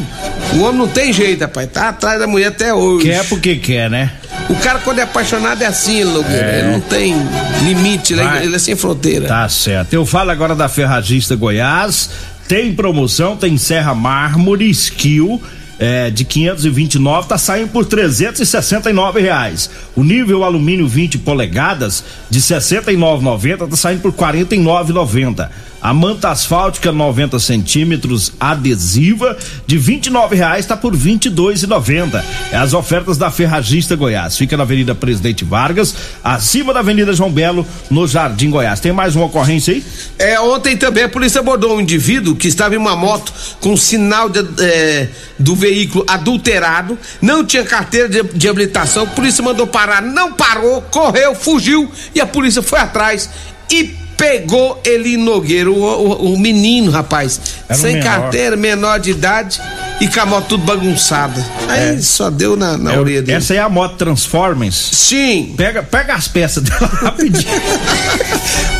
O 0.55 0.59
homem 0.61 0.77
não 0.79 0.87
tem 0.87 1.13
jeito, 1.13 1.41
rapaz, 1.41 1.69
tá 1.71 1.89
atrás 1.89 2.19
da 2.19 2.27
mulher 2.27 2.47
até 2.47 2.73
hoje. 2.73 3.05
Quer 3.05 3.25
porque 3.27 3.55
quer, 3.57 3.89
né? 3.89 4.11
O 4.49 4.55
cara, 4.55 4.79
quando 4.79 4.99
é 4.99 5.03
apaixonado, 5.03 5.61
é 5.61 5.65
assim, 5.65 6.03
Logueira. 6.03 6.59
Ele 6.59 6.71
não 6.71 6.81
tem 6.81 7.15
limite, 7.63 8.13
ele, 8.13 8.21
é- 8.21 8.25
Vai. 8.25 8.43
ele 8.45 8.55
é 8.55 8.59
sem 8.59 8.75
fronteira. 8.75 9.27
Tá 9.27 9.47
certo. 9.47 9.93
Eu 9.93 10.05
falo 10.05 10.31
agora 10.31 10.55
da 10.55 10.67
Ferragista 10.67 11.35
Goiás. 11.35 12.09
Tem 12.47 12.73
promoção, 12.73 13.37
tem 13.37 13.57
Serra 13.57 13.93
Mármore 13.95 14.69
Skill. 14.69 15.41
É, 15.83 16.11
de 16.11 16.23
529 16.23 17.27
tá 17.27 17.39
saindo 17.39 17.69
por 17.69 17.88
369 17.88 19.19
reais. 19.19 19.67
O 19.95 20.03
nível 20.03 20.43
alumínio 20.43 20.88
20 20.88 21.17
polegadas 21.17 22.03
de 22.29 22.39
69,90 22.39 23.67
tá 23.67 23.75
saindo 23.75 24.00
por 24.00 24.13
49,90. 24.13 25.50
A 25.81 25.93
manta 25.93 26.29
asfáltica 26.29 26.91
90 26.91 27.39
centímetros 27.39 28.33
adesiva 28.39 29.35
de 29.65 29.77
29 29.79 30.35
reais 30.35 30.65
tá 30.65 30.77
por 30.77 30.95
22,90. 30.95 32.23
É 32.51 32.57
as 32.57 32.73
ofertas 32.73 33.17
da 33.17 33.31
Ferragista 33.31 33.95
Goiás. 33.95 34.38
Fica 34.38 34.55
na 34.55 34.63
Avenida 34.63 34.93
Presidente 34.93 35.43
Vargas, 35.43 35.95
acima 36.23 36.71
da 36.71 36.81
Avenida 36.81 37.13
João 37.13 37.31
Belo, 37.31 37.65
no 37.89 38.07
Jardim 38.07 38.51
Goiás. 38.51 38.79
Tem 38.79 38.91
mais 38.91 39.15
uma 39.15 39.25
ocorrência 39.25 39.73
aí? 39.73 39.83
É, 40.19 40.39
ontem 40.39 40.77
também 40.77 41.05
a 41.05 41.09
polícia 41.09 41.39
abordou 41.39 41.75
um 41.75 41.81
indivíduo 41.81 42.35
que 42.35 42.47
estava 42.47 42.75
em 42.75 42.77
uma 42.77 42.95
moto 42.95 43.33
com 43.59 43.75
sinal 43.75 44.29
de, 44.29 44.45
é, 44.63 45.09
do 45.39 45.55
veículo 45.55 46.05
adulterado, 46.07 46.97
não 47.21 47.43
tinha 47.43 47.63
carteira 47.63 48.07
de, 48.07 48.21
de 48.21 48.47
habilitação, 48.47 49.03
a 49.03 49.07
polícia 49.07 49.43
mandou 49.43 49.65
parar, 49.65 50.01
não 50.01 50.33
parou, 50.33 50.81
correu, 50.83 51.33
fugiu 51.33 51.91
e 52.13 52.21
a 52.21 52.25
polícia 52.25 52.61
foi 52.61 52.79
atrás 52.79 53.29
e 53.71 53.95
pegou 54.21 54.79
Eli 54.85 55.17
Nogueira, 55.17 55.71
o, 55.71 55.73
o- 55.83 56.33
o 56.33 56.39
menino, 56.39 56.91
rapaz, 56.91 57.41
Era 57.67 57.77
sem 57.79 57.95
menor. 57.95 58.05
carteira, 58.05 58.55
menor 58.55 58.99
de 58.99 59.09
idade 59.09 59.59
e 59.99 60.07
com 60.07 60.19
a 60.19 60.25
moto 60.27 60.45
tudo 60.49 60.63
bagunçada. 60.63 61.43
Aí 61.67 61.99
só 62.03 62.29
deu 62.29 62.55
na, 62.55 62.77
na 62.77 62.93
orelha 62.93 63.21
dele. 63.23 63.33
É. 63.33 63.35
Essa 63.37 63.55
é 63.55 63.59
a 63.59 63.67
moto 63.67 63.95
Transformers. 63.97 64.75
Sim. 64.75 65.53
Pega, 65.57 65.81
pega 65.81 66.13
as 66.13 66.27
peças 66.27 66.61
dela 66.63 66.85
rapidinho. 67.01 67.49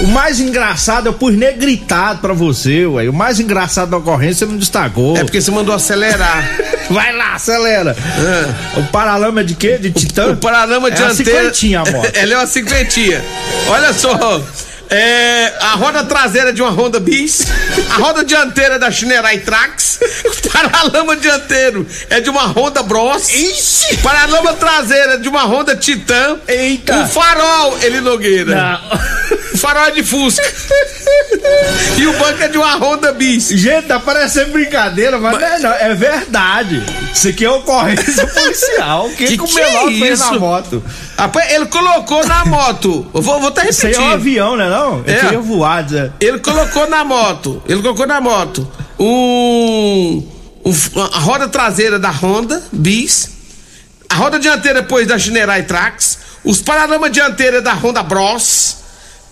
o 0.02 0.08
mais 0.08 0.40
engraçado, 0.40 1.08
eu 1.08 1.14
pus 1.14 1.34
negritado 1.36 2.20
pra 2.20 2.34
você, 2.34 2.86
ué. 2.86 3.10
O 3.10 3.14
mais 3.14 3.40
engraçado 3.40 3.90
da 3.90 3.98
ocorrência 3.98 4.46
você 4.46 4.52
não 4.52 4.58
destacou. 4.60 5.18
É 5.18 5.24
porque 5.24 5.42
você 5.42 5.50
mandou 5.50 5.74
acelerar. 5.74 6.48
Vai 6.92 7.16
lá, 7.16 7.34
acelera. 7.36 7.96
O 8.78 8.84
paralama 8.92 9.42
é 9.42 9.44
de 9.44 9.56
quê? 9.56 9.78
De 9.80 9.90
titã? 9.92 10.34
O 10.34 10.38
paralama 10.38 10.76
é 10.76 10.90
uma 10.90 10.92
dianteira. 10.92 11.40
cinquentinha 11.40 11.80
a 11.82 11.92
moto. 11.92 12.12
Ela 12.14 12.34
é 12.34 12.38
uma 12.38 12.48
cinquentinha. 12.48 13.24
Olha 13.70 13.92
só. 13.94 14.44
É, 14.94 15.54
a 15.62 15.76
roda 15.76 16.04
traseira 16.04 16.50
é 16.50 16.52
de 16.52 16.62
uma 16.62 16.70
Honda 16.70 17.00
Bis, 17.00 17.48
a 17.92 17.96
roda 17.96 18.26
dianteira 18.26 18.76
é 18.76 18.78
da 18.80 18.92
Shinerai 18.92 19.40
Trax, 19.40 20.00
o 20.26 20.50
paralama 20.52 21.16
dianteiro 21.16 21.88
é 22.10 22.20
de 22.20 22.30
uma 22.30 22.44
Honda 22.48 22.84
Bros, 22.84 23.30
Ixi. 23.30 23.98
paralama 24.04 24.52
traseira 24.56 25.14
é 25.14 25.18
de 25.18 25.30
uma 25.30 25.44
Honda 25.46 25.78
Titan, 25.78 26.40
Eita. 26.46 27.04
o 27.04 27.08
farol, 27.08 27.78
ele 27.82 28.02
Nogueira, 28.02 28.82
o 28.92 29.21
farol 29.58 29.86
é 29.88 29.92
de 29.92 30.04
Fusca, 30.04 30.44
e 31.98 32.08
o 32.08 32.14
banco 32.18 32.44
é 32.44 32.48
de 32.48 32.58
uma 32.58 32.76
Honda 32.78 33.12
Bis. 33.14 33.50
Gente, 33.50 33.88
tá 33.88 34.00
parecendo 34.00 34.52
brincadeira, 34.52 35.18
mas, 35.18 35.34
não 35.34 35.48
é, 35.48 35.60
não, 35.60 35.72
é 35.74 35.94
verdade. 35.96 36.84
Isso 37.14 37.28
aqui 37.30 37.46
é 37.46 37.50
ocorrência 37.50 38.26
policial. 38.28 39.08
O 39.08 39.10
que, 39.16 39.28
Que 39.28 39.38
que, 39.38 39.44
o 39.44 39.48
que 39.48 39.60
é 39.60 39.88
fez 40.00 40.20
na 40.20 40.26
isso? 40.32 40.40
moto? 40.40 40.84
Rapaz, 41.18 41.52
ele 41.54 41.66
colocou 41.68 42.26
na 42.26 42.46
moto, 42.46 43.06
eu 43.14 43.22
vou, 43.22 43.40
vou 43.40 43.50
até 43.50 43.70
Isso 43.70 43.86
aí 43.86 43.92
repetir. 43.94 44.08
é 44.08 44.10
um 44.10 44.14
avião, 44.14 44.56
né 44.58 44.70
não? 44.70 45.04
Eu 45.06 45.14
É. 45.14 45.20
queria 45.20 45.40
voar, 45.40 45.84
dizer. 45.84 46.12
Ele 46.20 46.40
colocou 46.40 46.90
na 46.90 47.04
moto, 47.04 47.62
ele 47.68 47.82
colocou 47.82 48.08
na 48.08 48.20
moto 48.22 48.68
um, 49.00 50.24
um, 50.66 50.74
a 51.14 51.20
roda 51.20 51.48
traseira 51.48 52.00
da 52.00 52.10
Honda 52.10 52.62
Bis, 52.72 53.30
a 54.10 54.16
roda 54.16 54.40
dianteira 54.40 54.82
depois 54.82 55.08
da 55.08 55.18
Chinerai 55.20 55.64
Trax, 55.64 56.18
os 56.44 56.60
paralama 56.62 57.10
dianteira 57.10 57.62
da 57.62 57.74
Honda 57.74 58.02
Bros, 58.02 58.78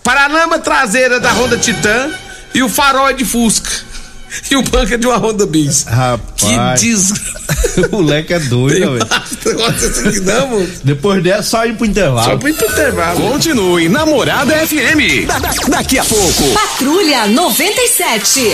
paralama 0.02 0.58
traseira 0.58 1.18
da 1.20 1.32
Honda 1.32 1.56
Titan 1.56 2.10
e 2.54 2.62
o 2.62 2.68
farol 2.68 3.08
é 3.08 3.12
de 3.12 3.24
Fusca. 3.24 3.70
E 4.48 4.54
o 4.54 4.62
banco 4.62 4.94
é 4.94 4.96
de 4.96 5.06
uma 5.08 5.16
Honda 5.16 5.44
Bis. 5.44 5.82
Rapaz. 5.82 6.20
Que 6.36 6.86
desgraça. 6.86 7.88
o 7.90 7.96
moleque 7.96 8.32
é 8.32 8.38
doido, 8.38 8.92
velho. 8.92 10.22
Não. 10.22 10.66
Depois 10.84 11.20
dessa, 11.22 11.42
só 11.42 11.66
ir 11.66 11.74
pro 11.76 11.84
intervalo. 11.84 12.30
Só 12.30 12.36
pro 12.36 12.48
intervalo. 12.48 13.20
Continue 13.20 13.88
Namorada 13.88 14.54
FM. 14.66 15.26
Da- 15.26 15.38
da- 15.40 15.52
daqui 15.68 15.98
a 15.98 16.04
pouco. 16.04 16.44
Patrulha 16.54 17.26
97. 17.26 18.52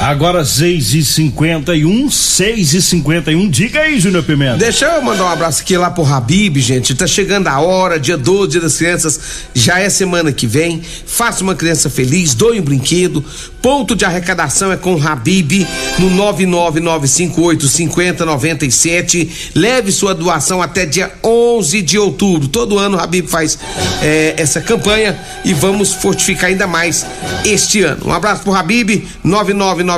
Agora 0.00 0.44
6 0.46 0.94
e 0.94 1.04
51 1.04 2.10
6 2.10 2.72
e 2.72 2.80
51 2.80 3.50
Diga 3.50 3.80
aí, 3.80 4.00
Júnior 4.00 4.24
Pimenta. 4.24 4.56
Deixa 4.56 4.86
eu 4.86 5.02
mandar 5.02 5.24
um 5.24 5.28
abraço 5.28 5.60
aqui 5.60 5.76
lá 5.76 5.90
pro 5.90 6.06
Habib, 6.06 6.56
gente. 6.56 6.94
Tá 6.94 7.06
chegando 7.06 7.48
a 7.48 7.60
hora, 7.60 8.00
dia 8.00 8.16
12, 8.16 8.52
dia 8.52 8.62
das 8.62 8.78
crianças. 8.78 9.20
Já 9.52 9.78
é 9.78 9.90
semana 9.90 10.32
que 10.32 10.46
vem. 10.46 10.80
Faça 11.04 11.44
uma 11.44 11.54
criança 11.54 11.90
feliz, 11.90 12.32
doe 12.32 12.58
um 12.58 12.62
brinquedo. 12.62 13.22
Ponto 13.60 13.94
de 13.94 14.06
arrecadação 14.06 14.72
é 14.72 14.76
com 14.78 14.94
o 14.94 15.06
Habib 15.06 15.66
no 15.98 16.08
999585097. 16.32 19.28
Leve 19.54 19.92
sua 19.92 20.14
doação 20.14 20.62
até 20.62 20.86
dia 20.86 21.12
11 21.22 21.82
de 21.82 21.98
outubro. 21.98 22.48
Todo 22.48 22.78
ano 22.78 22.96
o 22.96 23.00
Habib 23.00 23.28
faz 23.28 23.58
eh, 24.00 24.32
essa 24.38 24.62
campanha 24.62 25.20
e 25.44 25.52
vamos 25.52 25.92
fortificar 25.92 26.48
ainda 26.48 26.66
mais 26.66 27.04
este 27.44 27.82
ano. 27.82 28.06
Um 28.06 28.12
abraço 28.12 28.44
pro 28.44 28.54
Habib, 28.54 29.06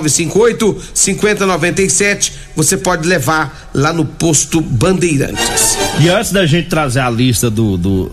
99958 0.00 0.82
5097. 0.94 2.32
Você 2.56 2.76
pode 2.76 3.06
levar 3.06 3.70
lá 3.74 3.92
no 3.92 4.04
posto 4.04 4.60
Bandeirantes. 4.60 5.76
E 6.00 6.08
antes 6.08 6.30
da 6.32 6.46
gente 6.46 6.68
trazer 6.68 7.00
a 7.00 7.10
lista 7.10 7.50
do, 7.50 7.76
do- 7.76 8.12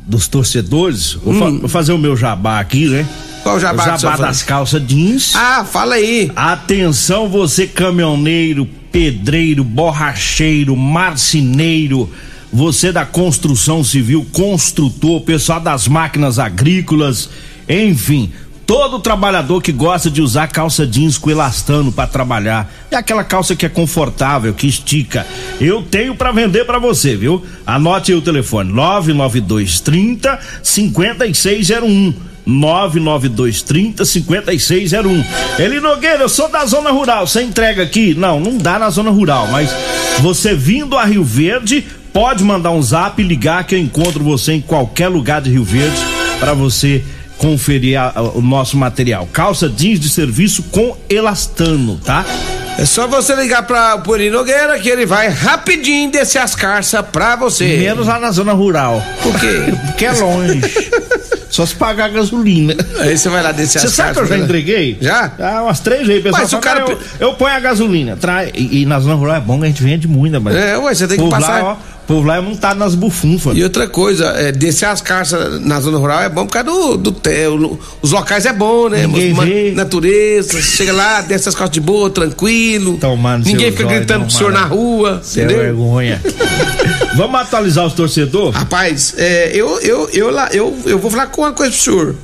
dos 0.00 0.26
torcedores, 0.28 1.12
vou, 1.14 1.34
fa- 1.34 1.50
vou 1.50 1.68
fazer 1.68 1.92
o 1.92 1.98
meu 1.98 2.16
jabá 2.16 2.60
aqui, 2.60 2.88
né? 2.88 3.06
Qual 3.42 3.56
o 3.56 3.60
jabá 3.60 3.94
O 3.94 3.98
jabá 3.98 4.16
das 4.16 4.42
calças 4.42 4.82
jeans. 4.86 5.34
Ah, 5.36 5.64
fala 5.64 5.94
aí. 5.96 6.30
Atenção, 6.34 7.28
você 7.28 7.66
caminhoneiro, 7.66 8.66
pedreiro, 8.90 9.62
borracheiro, 9.62 10.74
marceneiro, 10.76 12.10
você 12.52 12.90
da 12.90 13.04
construção 13.04 13.84
civil, 13.84 14.26
construtor, 14.32 15.20
pessoal 15.20 15.60
das 15.60 15.86
máquinas 15.86 16.38
agrícolas, 16.38 17.28
enfim, 17.68 18.32
todo 18.68 18.98
trabalhador 18.98 19.62
que 19.62 19.72
gosta 19.72 20.10
de 20.10 20.20
usar 20.20 20.46
calça 20.48 20.86
jeans 20.86 21.16
com 21.16 21.30
elastano 21.30 21.90
para 21.90 22.06
trabalhar. 22.06 22.70
É 22.90 22.96
aquela 22.96 23.24
calça 23.24 23.56
que 23.56 23.64
é 23.64 23.68
confortável, 23.68 24.52
que 24.52 24.66
estica. 24.66 25.26
Eu 25.58 25.82
tenho 25.82 26.14
para 26.14 26.32
vender 26.32 26.66
para 26.66 26.78
você, 26.78 27.16
viu? 27.16 27.42
Anote 27.66 28.12
aí 28.12 28.18
o 28.18 28.20
telefone: 28.20 28.70
99230 28.70 30.38
5601. 30.62 32.12
99230 32.44 34.04
5601. 34.04 35.24
Eli 35.58 35.80
Nogueira, 35.80 36.24
eu 36.24 36.28
sou 36.28 36.50
da 36.50 36.66
zona 36.66 36.90
rural. 36.90 37.26
Você 37.26 37.42
entrega 37.42 37.82
aqui? 37.82 38.14
Não, 38.14 38.38
não 38.38 38.58
dá 38.58 38.78
na 38.78 38.90
zona 38.90 39.10
rural, 39.10 39.48
mas 39.48 39.70
você 40.20 40.54
vindo 40.54 40.98
a 40.98 41.06
Rio 41.06 41.24
Verde, 41.24 41.86
pode 42.12 42.44
mandar 42.44 42.72
um 42.72 42.82
zap 42.82 43.20
e 43.20 43.26
ligar 43.26 43.64
que 43.64 43.74
eu 43.74 43.78
encontro 43.78 44.22
você 44.22 44.52
em 44.52 44.60
qualquer 44.60 45.08
lugar 45.08 45.40
de 45.40 45.48
Rio 45.50 45.64
Verde 45.64 46.00
para 46.38 46.52
você 46.52 47.02
conferir 47.38 47.98
a- 48.00 48.12
a- 48.14 48.22
o 48.22 48.42
nosso 48.42 48.76
material. 48.76 49.28
Calça 49.32 49.68
jeans 49.68 49.98
de 50.00 50.08
serviço 50.08 50.62
com 50.64 50.96
elastano, 51.08 51.96
tá? 52.04 52.24
É 52.78 52.84
só 52.84 53.08
você 53.08 53.34
ligar 53.34 53.64
pra 53.64 53.98
Puri 53.98 54.30
Nogueira 54.30 54.78
que 54.78 54.88
ele 54.88 55.04
vai 55.04 55.28
rapidinho 55.28 56.10
descer 56.12 56.38
as 56.38 56.54
carças 56.54 57.04
pra 57.10 57.34
você. 57.34 57.64
Menos 57.78 58.06
lá 58.06 58.20
na 58.20 58.30
zona 58.30 58.52
rural. 58.52 59.02
Por 59.22 59.34
quê? 59.40 59.72
Porque 59.86 60.04
é 60.06 60.12
longe. 60.12 60.60
Só 61.50 61.66
se 61.66 61.74
pagar 61.74 62.04
a 62.04 62.08
gasolina. 62.08 62.76
Aí 63.00 63.18
você 63.18 63.28
vai 63.28 63.42
lá 63.42 63.50
descer 63.50 63.80
Você 63.80 63.86
as 63.88 63.92
sabe 63.94 64.12
que 64.12 64.18
eu 64.18 64.22
carças. 64.22 64.28
já 64.28 64.36
né? 64.38 64.44
entreguei? 64.44 64.98
Já? 65.00 65.32
Ah, 65.40 65.62
umas 65.64 65.80
três 65.80 66.06
vezes, 66.06 66.22
pessoal. 66.22 66.42
Mas 66.42 66.52
o 66.52 66.56
fala, 66.60 66.62
cara 66.62 66.80
"Cara, 66.86 66.96
pe- 66.96 67.04
eu, 67.18 67.28
eu 67.30 67.34
ponho 67.34 67.54
a 67.54 67.58
gasolina. 67.60 68.16
Trai, 68.16 68.52
e, 68.54 68.82
e 68.82 68.86
na 68.86 69.00
zona 69.00 69.14
rural 69.16 69.36
é 69.36 69.40
bom 69.40 69.58
que 69.58 69.64
a 69.64 69.68
gente 69.68 69.82
vende 69.82 70.06
muito, 70.06 70.40
mas. 70.40 70.54
É, 70.54 70.78
ué, 70.78 70.94
você 70.94 71.08
tem 71.08 71.18
que 71.18 71.28
passar- 71.30 71.62
Lá, 71.62 71.70
ó, 71.70 71.72
o 71.72 71.97
povo 72.08 72.26
lá 72.26 72.36
é 72.38 72.40
montado 72.40 72.78
nas 72.78 72.94
bufunfas. 72.94 73.56
E 73.56 73.62
outra 73.62 73.86
coisa, 73.86 74.26
é, 74.30 74.50
descer 74.50 74.86
as 74.86 75.00
carças 75.00 75.60
na 75.60 75.78
zona 75.80 75.98
rural 75.98 76.22
é 76.22 76.28
bom 76.28 76.46
por 76.46 76.52
causa 76.52 76.68
do, 76.70 76.96
do 76.96 77.12
te- 77.12 77.46
o- 77.46 77.78
os 78.02 78.10
locais 78.12 78.46
é 78.46 78.52
bom, 78.52 78.88
né? 78.88 79.06
Ninguém 79.06 79.34
vê. 79.34 79.72
natureza, 79.72 80.60
chega 80.60 80.92
lá, 80.92 81.20
desce 81.20 81.48
as 81.48 81.54
carças 81.54 81.74
de 81.74 81.80
boa, 81.80 82.08
tranquilo. 82.10 82.96
Tomando 82.98 83.44
Ninguém 83.44 83.70
fica 83.70 83.84
gritando 83.84 84.24
pro 84.24 84.34
senhor 84.34 84.52
na 84.52 84.64
rua, 84.64 85.20
Você 85.22 85.42
é 85.42 85.46
vergonha. 85.46 86.20
Vamos 87.16 87.40
atualizar 87.40 87.86
os 87.86 87.92
torcedores? 87.92 88.54
Rapaz, 88.54 89.14
é, 89.18 89.50
eu, 89.54 89.78
eu, 89.80 90.08
eu, 90.12 90.30
lá, 90.30 90.48
eu, 90.52 90.76
eu 90.86 90.98
vou 90.98 91.10
falar 91.10 91.26
com 91.26 91.42
uma 91.42 91.52
coisa 91.52 91.72
pro 91.72 91.80
senhor. 91.82 92.14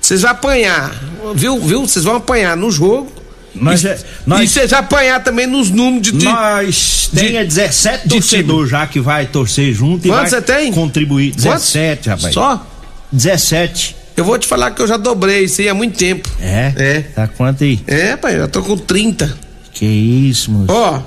Vocês 0.00 0.22
vão 0.22 0.30
apanhar, 0.30 0.94
viu? 1.34 1.58
Viu? 1.60 1.86
Vocês 1.86 2.04
vão 2.04 2.16
apanhar 2.16 2.56
no 2.56 2.70
jogo. 2.70 3.08
Nós, 3.54 3.82
e, 3.82 3.88
é- 3.88 3.98
nós, 4.26 4.42
e 4.42 4.48
vocês 4.48 4.72
apanhar 4.72 5.22
também 5.24 5.46
nos 5.46 5.70
números 5.70 6.02
de. 6.02 6.12
de- 6.18 6.24
nós 6.24 7.10
tem 7.14 7.36
é 7.36 7.44
17 7.44 8.08
de 8.08 8.14
torcedores 8.16 8.70
já 8.70 8.86
que 8.86 9.00
vai 9.00 9.26
torcer 9.26 9.72
junto 9.72 10.06
e 10.06 10.10
Quantos 10.10 10.30
vai 10.30 10.40
você 10.40 10.42
tem? 10.42 10.72
contribuir. 10.72 11.32
Quantos? 11.32 11.72
17, 11.72 12.08
rapaz. 12.10 12.34
Só? 12.34 12.66
17. 13.10 13.96
Eu 14.16 14.24
vou 14.24 14.38
te 14.38 14.46
falar 14.46 14.72
que 14.72 14.82
eu 14.82 14.86
já 14.86 14.96
dobrei 14.96 15.44
isso 15.44 15.60
aí 15.60 15.68
há 15.68 15.74
muito 15.74 15.96
tempo. 15.96 16.28
É? 16.40 16.72
É. 16.76 17.00
Tá 17.14 17.26
quanto 17.28 17.62
aí? 17.64 17.80
É, 17.86 18.16
pai, 18.16 18.38
eu 18.40 18.48
tô 18.48 18.62
com 18.62 18.76
30. 18.76 19.36
Que 19.72 19.86
isso, 19.86 20.50
moço. 20.50 20.72
Ó, 20.72 21.00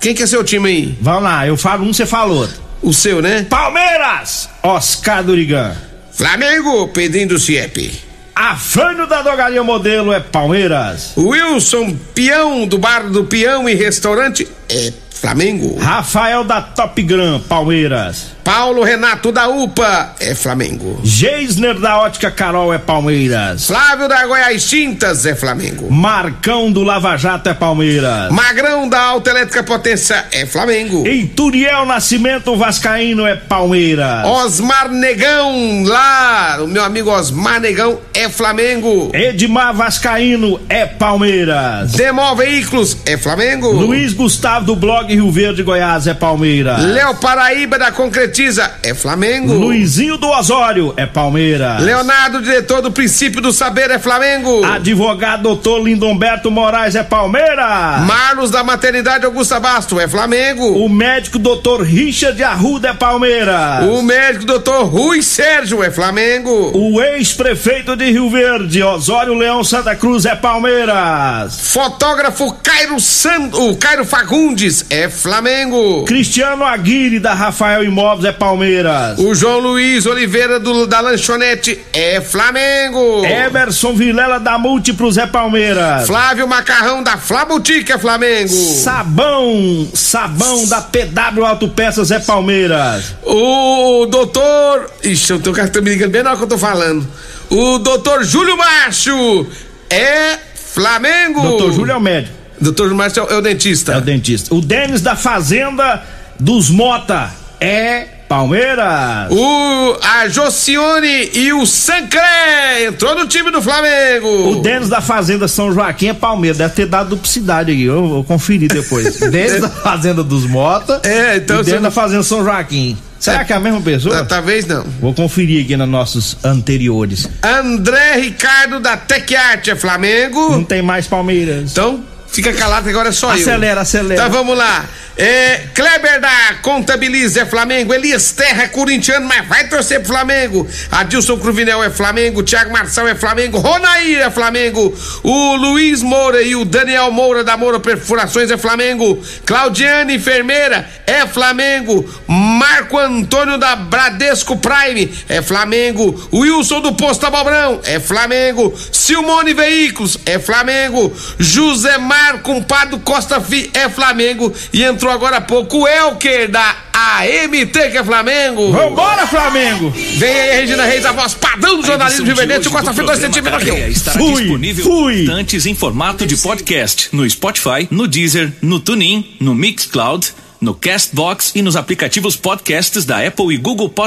quem 0.00 0.14
que 0.14 0.22
é 0.22 0.26
seu 0.26 0.42
time 0.42 0.68
aí? 0.68 0.98
Vamos 1.00 1.22
lá, 1.22 1.46
eu 1.46 1.56
falo 1.56 1.84
um, 1.84 1.92
você 1.92 2.06
fala 2.06 2.32
outro. 2.32 2.56
O 2.82 2.92
seu, 2.92 3.20
né? 3.20 3.46
Palmeiras! 3.48 4.48
Oscar 4.62 5.22
Durigan. 5.22 5.74
Flamengo, 6.12 6.88
Pedrinho 6.88 7.28
do 7.28 7.38
CIEP. 7.38 7.92
Afânio 8.36 9.06
da 9.06 9.22
Drogaria 9.22 9.64
Modelo 9.64 10.12
é 10.12 10.20
Palmeiras. 10.20 11.14
Wilson, 11.16 11.96
peão 12.14 12.68
do 12.68 12.76
bar 12.76 13.08
do 13.08 13.24
peão 13.24 13.66
e 13.66 13.74
restaurante, 13.74 14.46
é 14.68 14.92
Flamengo. 15.08 15.78
Rafael 15.78 16.44
da 16.44 16.60
Top 16.60 17.02
Gram, 17.02 17.40
Palmeiras. 17.40 18.35
Paulo 18.46 18.84
Renato 18.84 19.32
da 19.32 19.48
UPA, 19.48 20.14
é 20.20 20.32
Flamengo. 20.32 21.00
Geisner 21.02 21.80
da 21.80 21.98
Ótica 21.98 22.30
Carol 22.30 22.72
é 22.72 22.78
Palmeiras. 22.78 23.66
Flávio 23.66 24.06
da 24.06 24.24
Goiás 24.24 24.64
Tintas, 24.70 25.26
é 25.26 25.34
Flamengo. 25.34 25.90
Marcão 25.90 26.70
do 26.70 26.84
Lava 26.84 27.16
Jato 27.16 27.48
é 27.48 27.54
Palmeiras. 27.54 28.30
Magrão 28.30 28.88
da 28.88 29.02
Autoelétrica 29.02 29.64
Potência, 29.64 30.26
é 30.30 30.46
Flamengo. 30.46 31.04
Em 31.08 31.26
Turiel 31.26 31.84
Nascimento 31.86 32.54
Vascaíno 32.54 33.26
é 33.26 33.34
Palmeiras. 33.34 34.24
Osmar 34.24 34.90
Negão, 34.90 35.82
lá, 35.82 36.58
o 36.60 36.68
meu 36.68 36.84
amigo 36.84 37.10
Osmar 37.10 37.60
Negão, 37.60 37.98
é 38.14 38.28
Flamengo. 38.28 39.10
Edmar 39.12 39.74
Vascaíno 39.74 40.60
é 40.68 40.86
Palmeiras. 40.86 41.90
Demol 41.94 42.36
Veículos, 42.36 42.96
é 43.06 43.16
Flamengo. 43.16 43.72
Luiz 43.72 44.12
Gustavo 44.12 44.66
do 44.66 44.76
blog 44.76 45.12
Rio 45.12 45.32
Verde 45.32 45.64
Goiás 45.64 46.06
é 46.06 46.14
Palmeiras. 46.14 46.80
Léo 46.80 47.16
Paraíba 47.16 47.76
da 47.76 47.90
Concretiza, 48.36 48.70
é 48.82 48.92
Flamengo. 48.92 49.54
Luizinho 49.54 50.18
do 50.18 50.28
Osório 50.28 50.92
é 50.98 51.06
Palmeiras. 51.06 51.82
Leonardo, 51.82 52.42
diretor 52.42 52.82
do 52.82 52.92
Princípio 52.92 53.40
do 53.40 53.50
Saber, 53.50 53.90
é 53.90 53.98
Flamengo. 53.98 54.62
Advogado 54.62 55.42
doutor 55.42 55.82
Lindomberto 55.82 56.50
Moraes 56.50 56.94
é 56.94 57.02
Palmeiras. 57.02 58.04
Marlos 58.04 58.50
da 58.50 58.62
Maternidade 58.62 59.24
Augusta 59.24 59.58
Basto, 59.58 59.98
é 59.98 60.06
Flamengo. 60.06 60.84
O 60.84 60.86
médico 60.86 61.38
doutor 61.38 61.80
Richard 61.82 62.42
Arruda 62.44 62.88
é 62.88 62.92
Palmeiras. 62.92 63.86
O 63.86 64.02
médico 64.02 64.44
doutor 64.44 64.84
Rui 64.84 65.22
Sérgio, 65.22 65.82
é 65.82 65.90
Flamengo. 65.90 66.72
O 66.74 67.00
ex-prefeito 67.00 67.96
de 67.96 68.10
Rio 68.10 68.28
Verde, 68.28 68.82
Osório 68.82 69.32
Leão 69.32 69.64
Santa 69.64 69.96
Cruz, 69.96 70.26
é 70.26 70.34
Palmeiras. 70.34 71.70
Fotógrafo 71.72 72.52
Cairo 72.62 73.00
Sando, 73.00 73.70
o 73.70 73.76
Cairo 73.78 74.04
Fagundes, 74.04 74.84
é 74.90 75.08
Flamengo. 75.08 76.04
Cristiano 76.04 76.64
Aguirre, 76.64 77.18
da 77.18 77.32
Rafael 77.32 77.82
Imóveis, 77.82 78.25
é 78.26 78.32
Palmeiras. 78.32 79.18
O 79.18 79.34
João 79.34 79.58
Luiz 79.58 80.06
Oliveira 80.06 80.58
do, 80.58 80.86
da 80.86 81.00
Lanchonete, 81.00 81.78
é 81.92 82.20
Flamengo. 82.20 83.24
Emerson 83.24 83.94
Vilela, 83.94 84.38
da 84.38 84.58
Múltiplos, 84.58 85.16
é 85.16 85.26
Palmeiras. 85.26 86.06
Flávio 86.06 86.46
Macarrão 86.46 87.02
da 87.02 87.16
Flabutica, 87.16 87.94
é 87.94 87.98
Flamengo. 87.98 88.48
Sabão, 88.48 89.88
sabão 89.94 90.66
da 90.66 90.80
PW 90.80 91.44
Autopeças, 91.44 92.10
é 92.10 92.18
Palmeiras. 92.18 93.14
O 93.22 94.06
doutor. 94.06 94.90
Ixi, 95.02 95.32
eu 95.32 95.40
tô, 95.40 95.52
tá 95.52 95.80
me 95.80 95.90
ligando 95.90 96.10
bem 96.10 96.22
na 96.22 96.30
hora 96.30 96.38
que 96.38 96.44
eu 96.44 96.48
tô 96.48 96.58
falando. 96.58 97.06
O 97.48 97.78
doutor 97.78 98.24
Júlio 98.24 98.56
Macho 98.56 99.46
é 99.88 100.38
Flamengo. 100.54 101.40
Doutor 101.40 101.72
Júlio 101.72 101.92
é 101.92 101.96
o 101.96 102.00
médico, 102.00 102.34
Doutor 102.60 102.84
Júlio 102.84 102.96
Macho 102.96 103.20
é 103.20 103.22
o, 103.22 103.26
é 103.30 103.36
o 103.36 103.40
dentista. 103.40 103.92
é 103.92 103.98
o 103.98 104.00
dentista. 104.00 104.54
O 104.54 104.60
Denis 104.60 105.00
da 105.00 105.14
Fazenda 105.14 106.02
dos 106.38 106.68
Mota 106.70 107.30
é 107.60 108.15
Palmeiras. 108.28 109.30
O, 109.30 109.96
a 110.02 110.28
Jocione 110.28 111.30
e 111.32 111.52
o 111.52 111.64
Sancré 111.64 112.86
entrou 112.86 113.14
no 113.14 113.26
time 113.26 113.50
do 113.50 113.62
Flamengo. 113.62 114.50
O 114.50 114.62
Denis 114.62 114.88
da 114.88 115.00
Fazenda 115.00 115.46
São 115.48 115.72
Joaquim 115.72 116.08
é 116.08 116.14
Palmeiras. 116.14 116.58
Deve 116.58 116.74
ter 116.74 116.86
dado 116.86 117.10
duplicidade 117.10 117.70
aí. 117.70 117.82
Eu 117.82 118.06
vou 118.08 118.24
conferir 118.24 118.68
depois. 118.68 119.16
Denis 119.30 119.60
da 119.60 119.68
Fazenda 119.68 120.22
dos 120.22 120.46
Mota. 120.46 121.00
É, 121.04 121.36
então 121.36 121.60
E 121.60 121.64
Denis 121.64 121.82
da 121.82 121.90
Fazenda 121.90 122.22
São 122.22 122.42
Joaquim. 122.44 122.96
Será 123.18 123.44
que 123.44 123.52
é 123.52 123.56
a 123.56 123.60
mesma 123.60 123.80
pessoa? 123.80 124.20
Ah, 124.20 124.24
Talvez 124.24 124.66
não. 124.66 124.84
Vou 125.00 125.14
conferir 125.14 125.64
aqui 125.64 125.76
nos 125.76 125.88
nossos 125.88 126.36
anteriores. 126.44 127.28
André 127.42 128.16
Ricardo 128.20 128.78
da 128.78 128.96
Tecarte 128.96 129.70
é 129.70 129.76
Flamengo. 129.76 130.50
Não 130.50 130.62
tem 130.64 130.82
mais 130.82 131.06
Palmeiras. 131.06 131.72
Então, 131.72 132.04
fica 132.28 132.52
calado 132.52 132.84
que 132.84 132.90
agora 132.90 133.10
é 133.10 133.12
só 133.12 133.28
eu. 133.28 133.40
Acelera, 133.40 133.80
acelera. 133.80 134.20
Então 134.20 134.30
vamos 134.30 134.56
lá. 134.56 134.84
É, 135.18 135.68
Kleber 135.74 136.20
da 136.20 136.56
Contabiliza 136.60 137.40
é 137.40 137.46
Flamengo. 137.46 137.94
Elias 137.94 138.32
Terra 138.32 138.64
é 138.64 138.68
corintiano, 138.68 139.26
mas 139.26 139.48
vai 139.48 139.66
torcer 139.66 140.00
pro 140.00 140.08
Flamengo. 140.08 140.68
Adilson 140.92 141.38
Cruvinel 141.38 141.82
é 141.82 141.88
Flamengo. 141.88 142.42
Thiago 142.42 142.70
Marçal 142.70 143.08
é 143.08 143.14
Flamengo. 143.14 143.58
Ronair 143.58 144.20
é 144.20 144.30
Flamengo. 144.30 144.94
O 145.22 145.56
Luiz 145.56 146.02
Moura 146.02 146.42
e 146.42 146.54
o 146.54 146.66
Daniel 146.66 147.10
Moura 147.10 147.42
da 147.42 147.56
Moura 147.56 147.80
Perfurações 147.80 148.50
é 148.50 148.58
Flamengo. 148.58 149.22
Claudiane 149.46 150.16
Enfermeira 150.16 150.86
é 151.06 151.26
Flamengo. 151.26 152.04
Marco 152.26 152.98
Antônio 152.98 153.56
da 153.56 153.74
Bradesco 153.74 154.58
Prime 154.58 155.10
é 155.30 155.40
Flamengo. 155.40 156.28
Wilson 156.30 156.82
do 156.82 156.92
Posto 156.92 157.24
Abobrão 157.24 157.80
é 157.84 157.98
Flamengo. 157.98 158.74
Silmone 158.92 159.54
Veículos 159.54 160.18
é 160.26 160.38
Flamengo. 160.38 161.10
José 161.38 161.96
Mar 161.96 162.15
Compadre 162.42 162.98
Costa 163.00 163.40
Fi 163.40 163.70
é 163.74 163.88
Flamengo. 163.88 164.52
E 164.72 164.82
entrou 164.82 165.12
agora 165.12 165.36
há 165.36 165.40
pouco 165.40 165.78
o 165.78 165.88
Elker 165.88 166.48
da 166.50 166.76
AMT 166.92 167.72
que 167.90 167.98
é 167.98 168.04
Flamengo. 168.04 168.72
Vambora, 168.72 169.26
Flamengo! 169.26 169.90
Vem 169.90 170.30
aí, 170.30 170.60
Regina 170.60 170.84
Reis, 170.84 171.04
a 171.04 171.12
voz 171.12 171.34
padrão 171.34 171.80
do 171.80 171.86
jornalismo 171.86 172.24
de 172.24 172.32
verdade. 172.34 172.68
O 172.68 172.70
Costa 172.70 172.92
Fi 172.92 173.02
2 173.02 173.18
centímetros 173.18 173.62
aqui. 173.62 173.90
estará 173.90 174.18
Fui, 174.18 174.42
disponível 174.42 174.84
fui. 174.84 175.20
instantes 175.22 175.66
em 175.66 175.74
formato 175.74 176.26
de 176.26 176.36
podcast 176.36 177.08
no 177.12 177.28
Spotify, 177.28 177.86
no 177.90 178.06
Deezer, 178.08 178.52
no 178.62 178.80
TuneIn, 178.80 179.36
no 179.40 179.54
Mixcloud, 179.54 180.32
no 180.60 180.74
Castbox 180.74 181.52
e 181.54 181.60
nos 181.62 181.76
aplicativos 181.76 182.34
podcasts 182.34 183.04
da 183.04 183.24
Apple 183.26 183.54
e 183.54 183.58
Google 183.58 183.88
Podcast. 183.88 183.96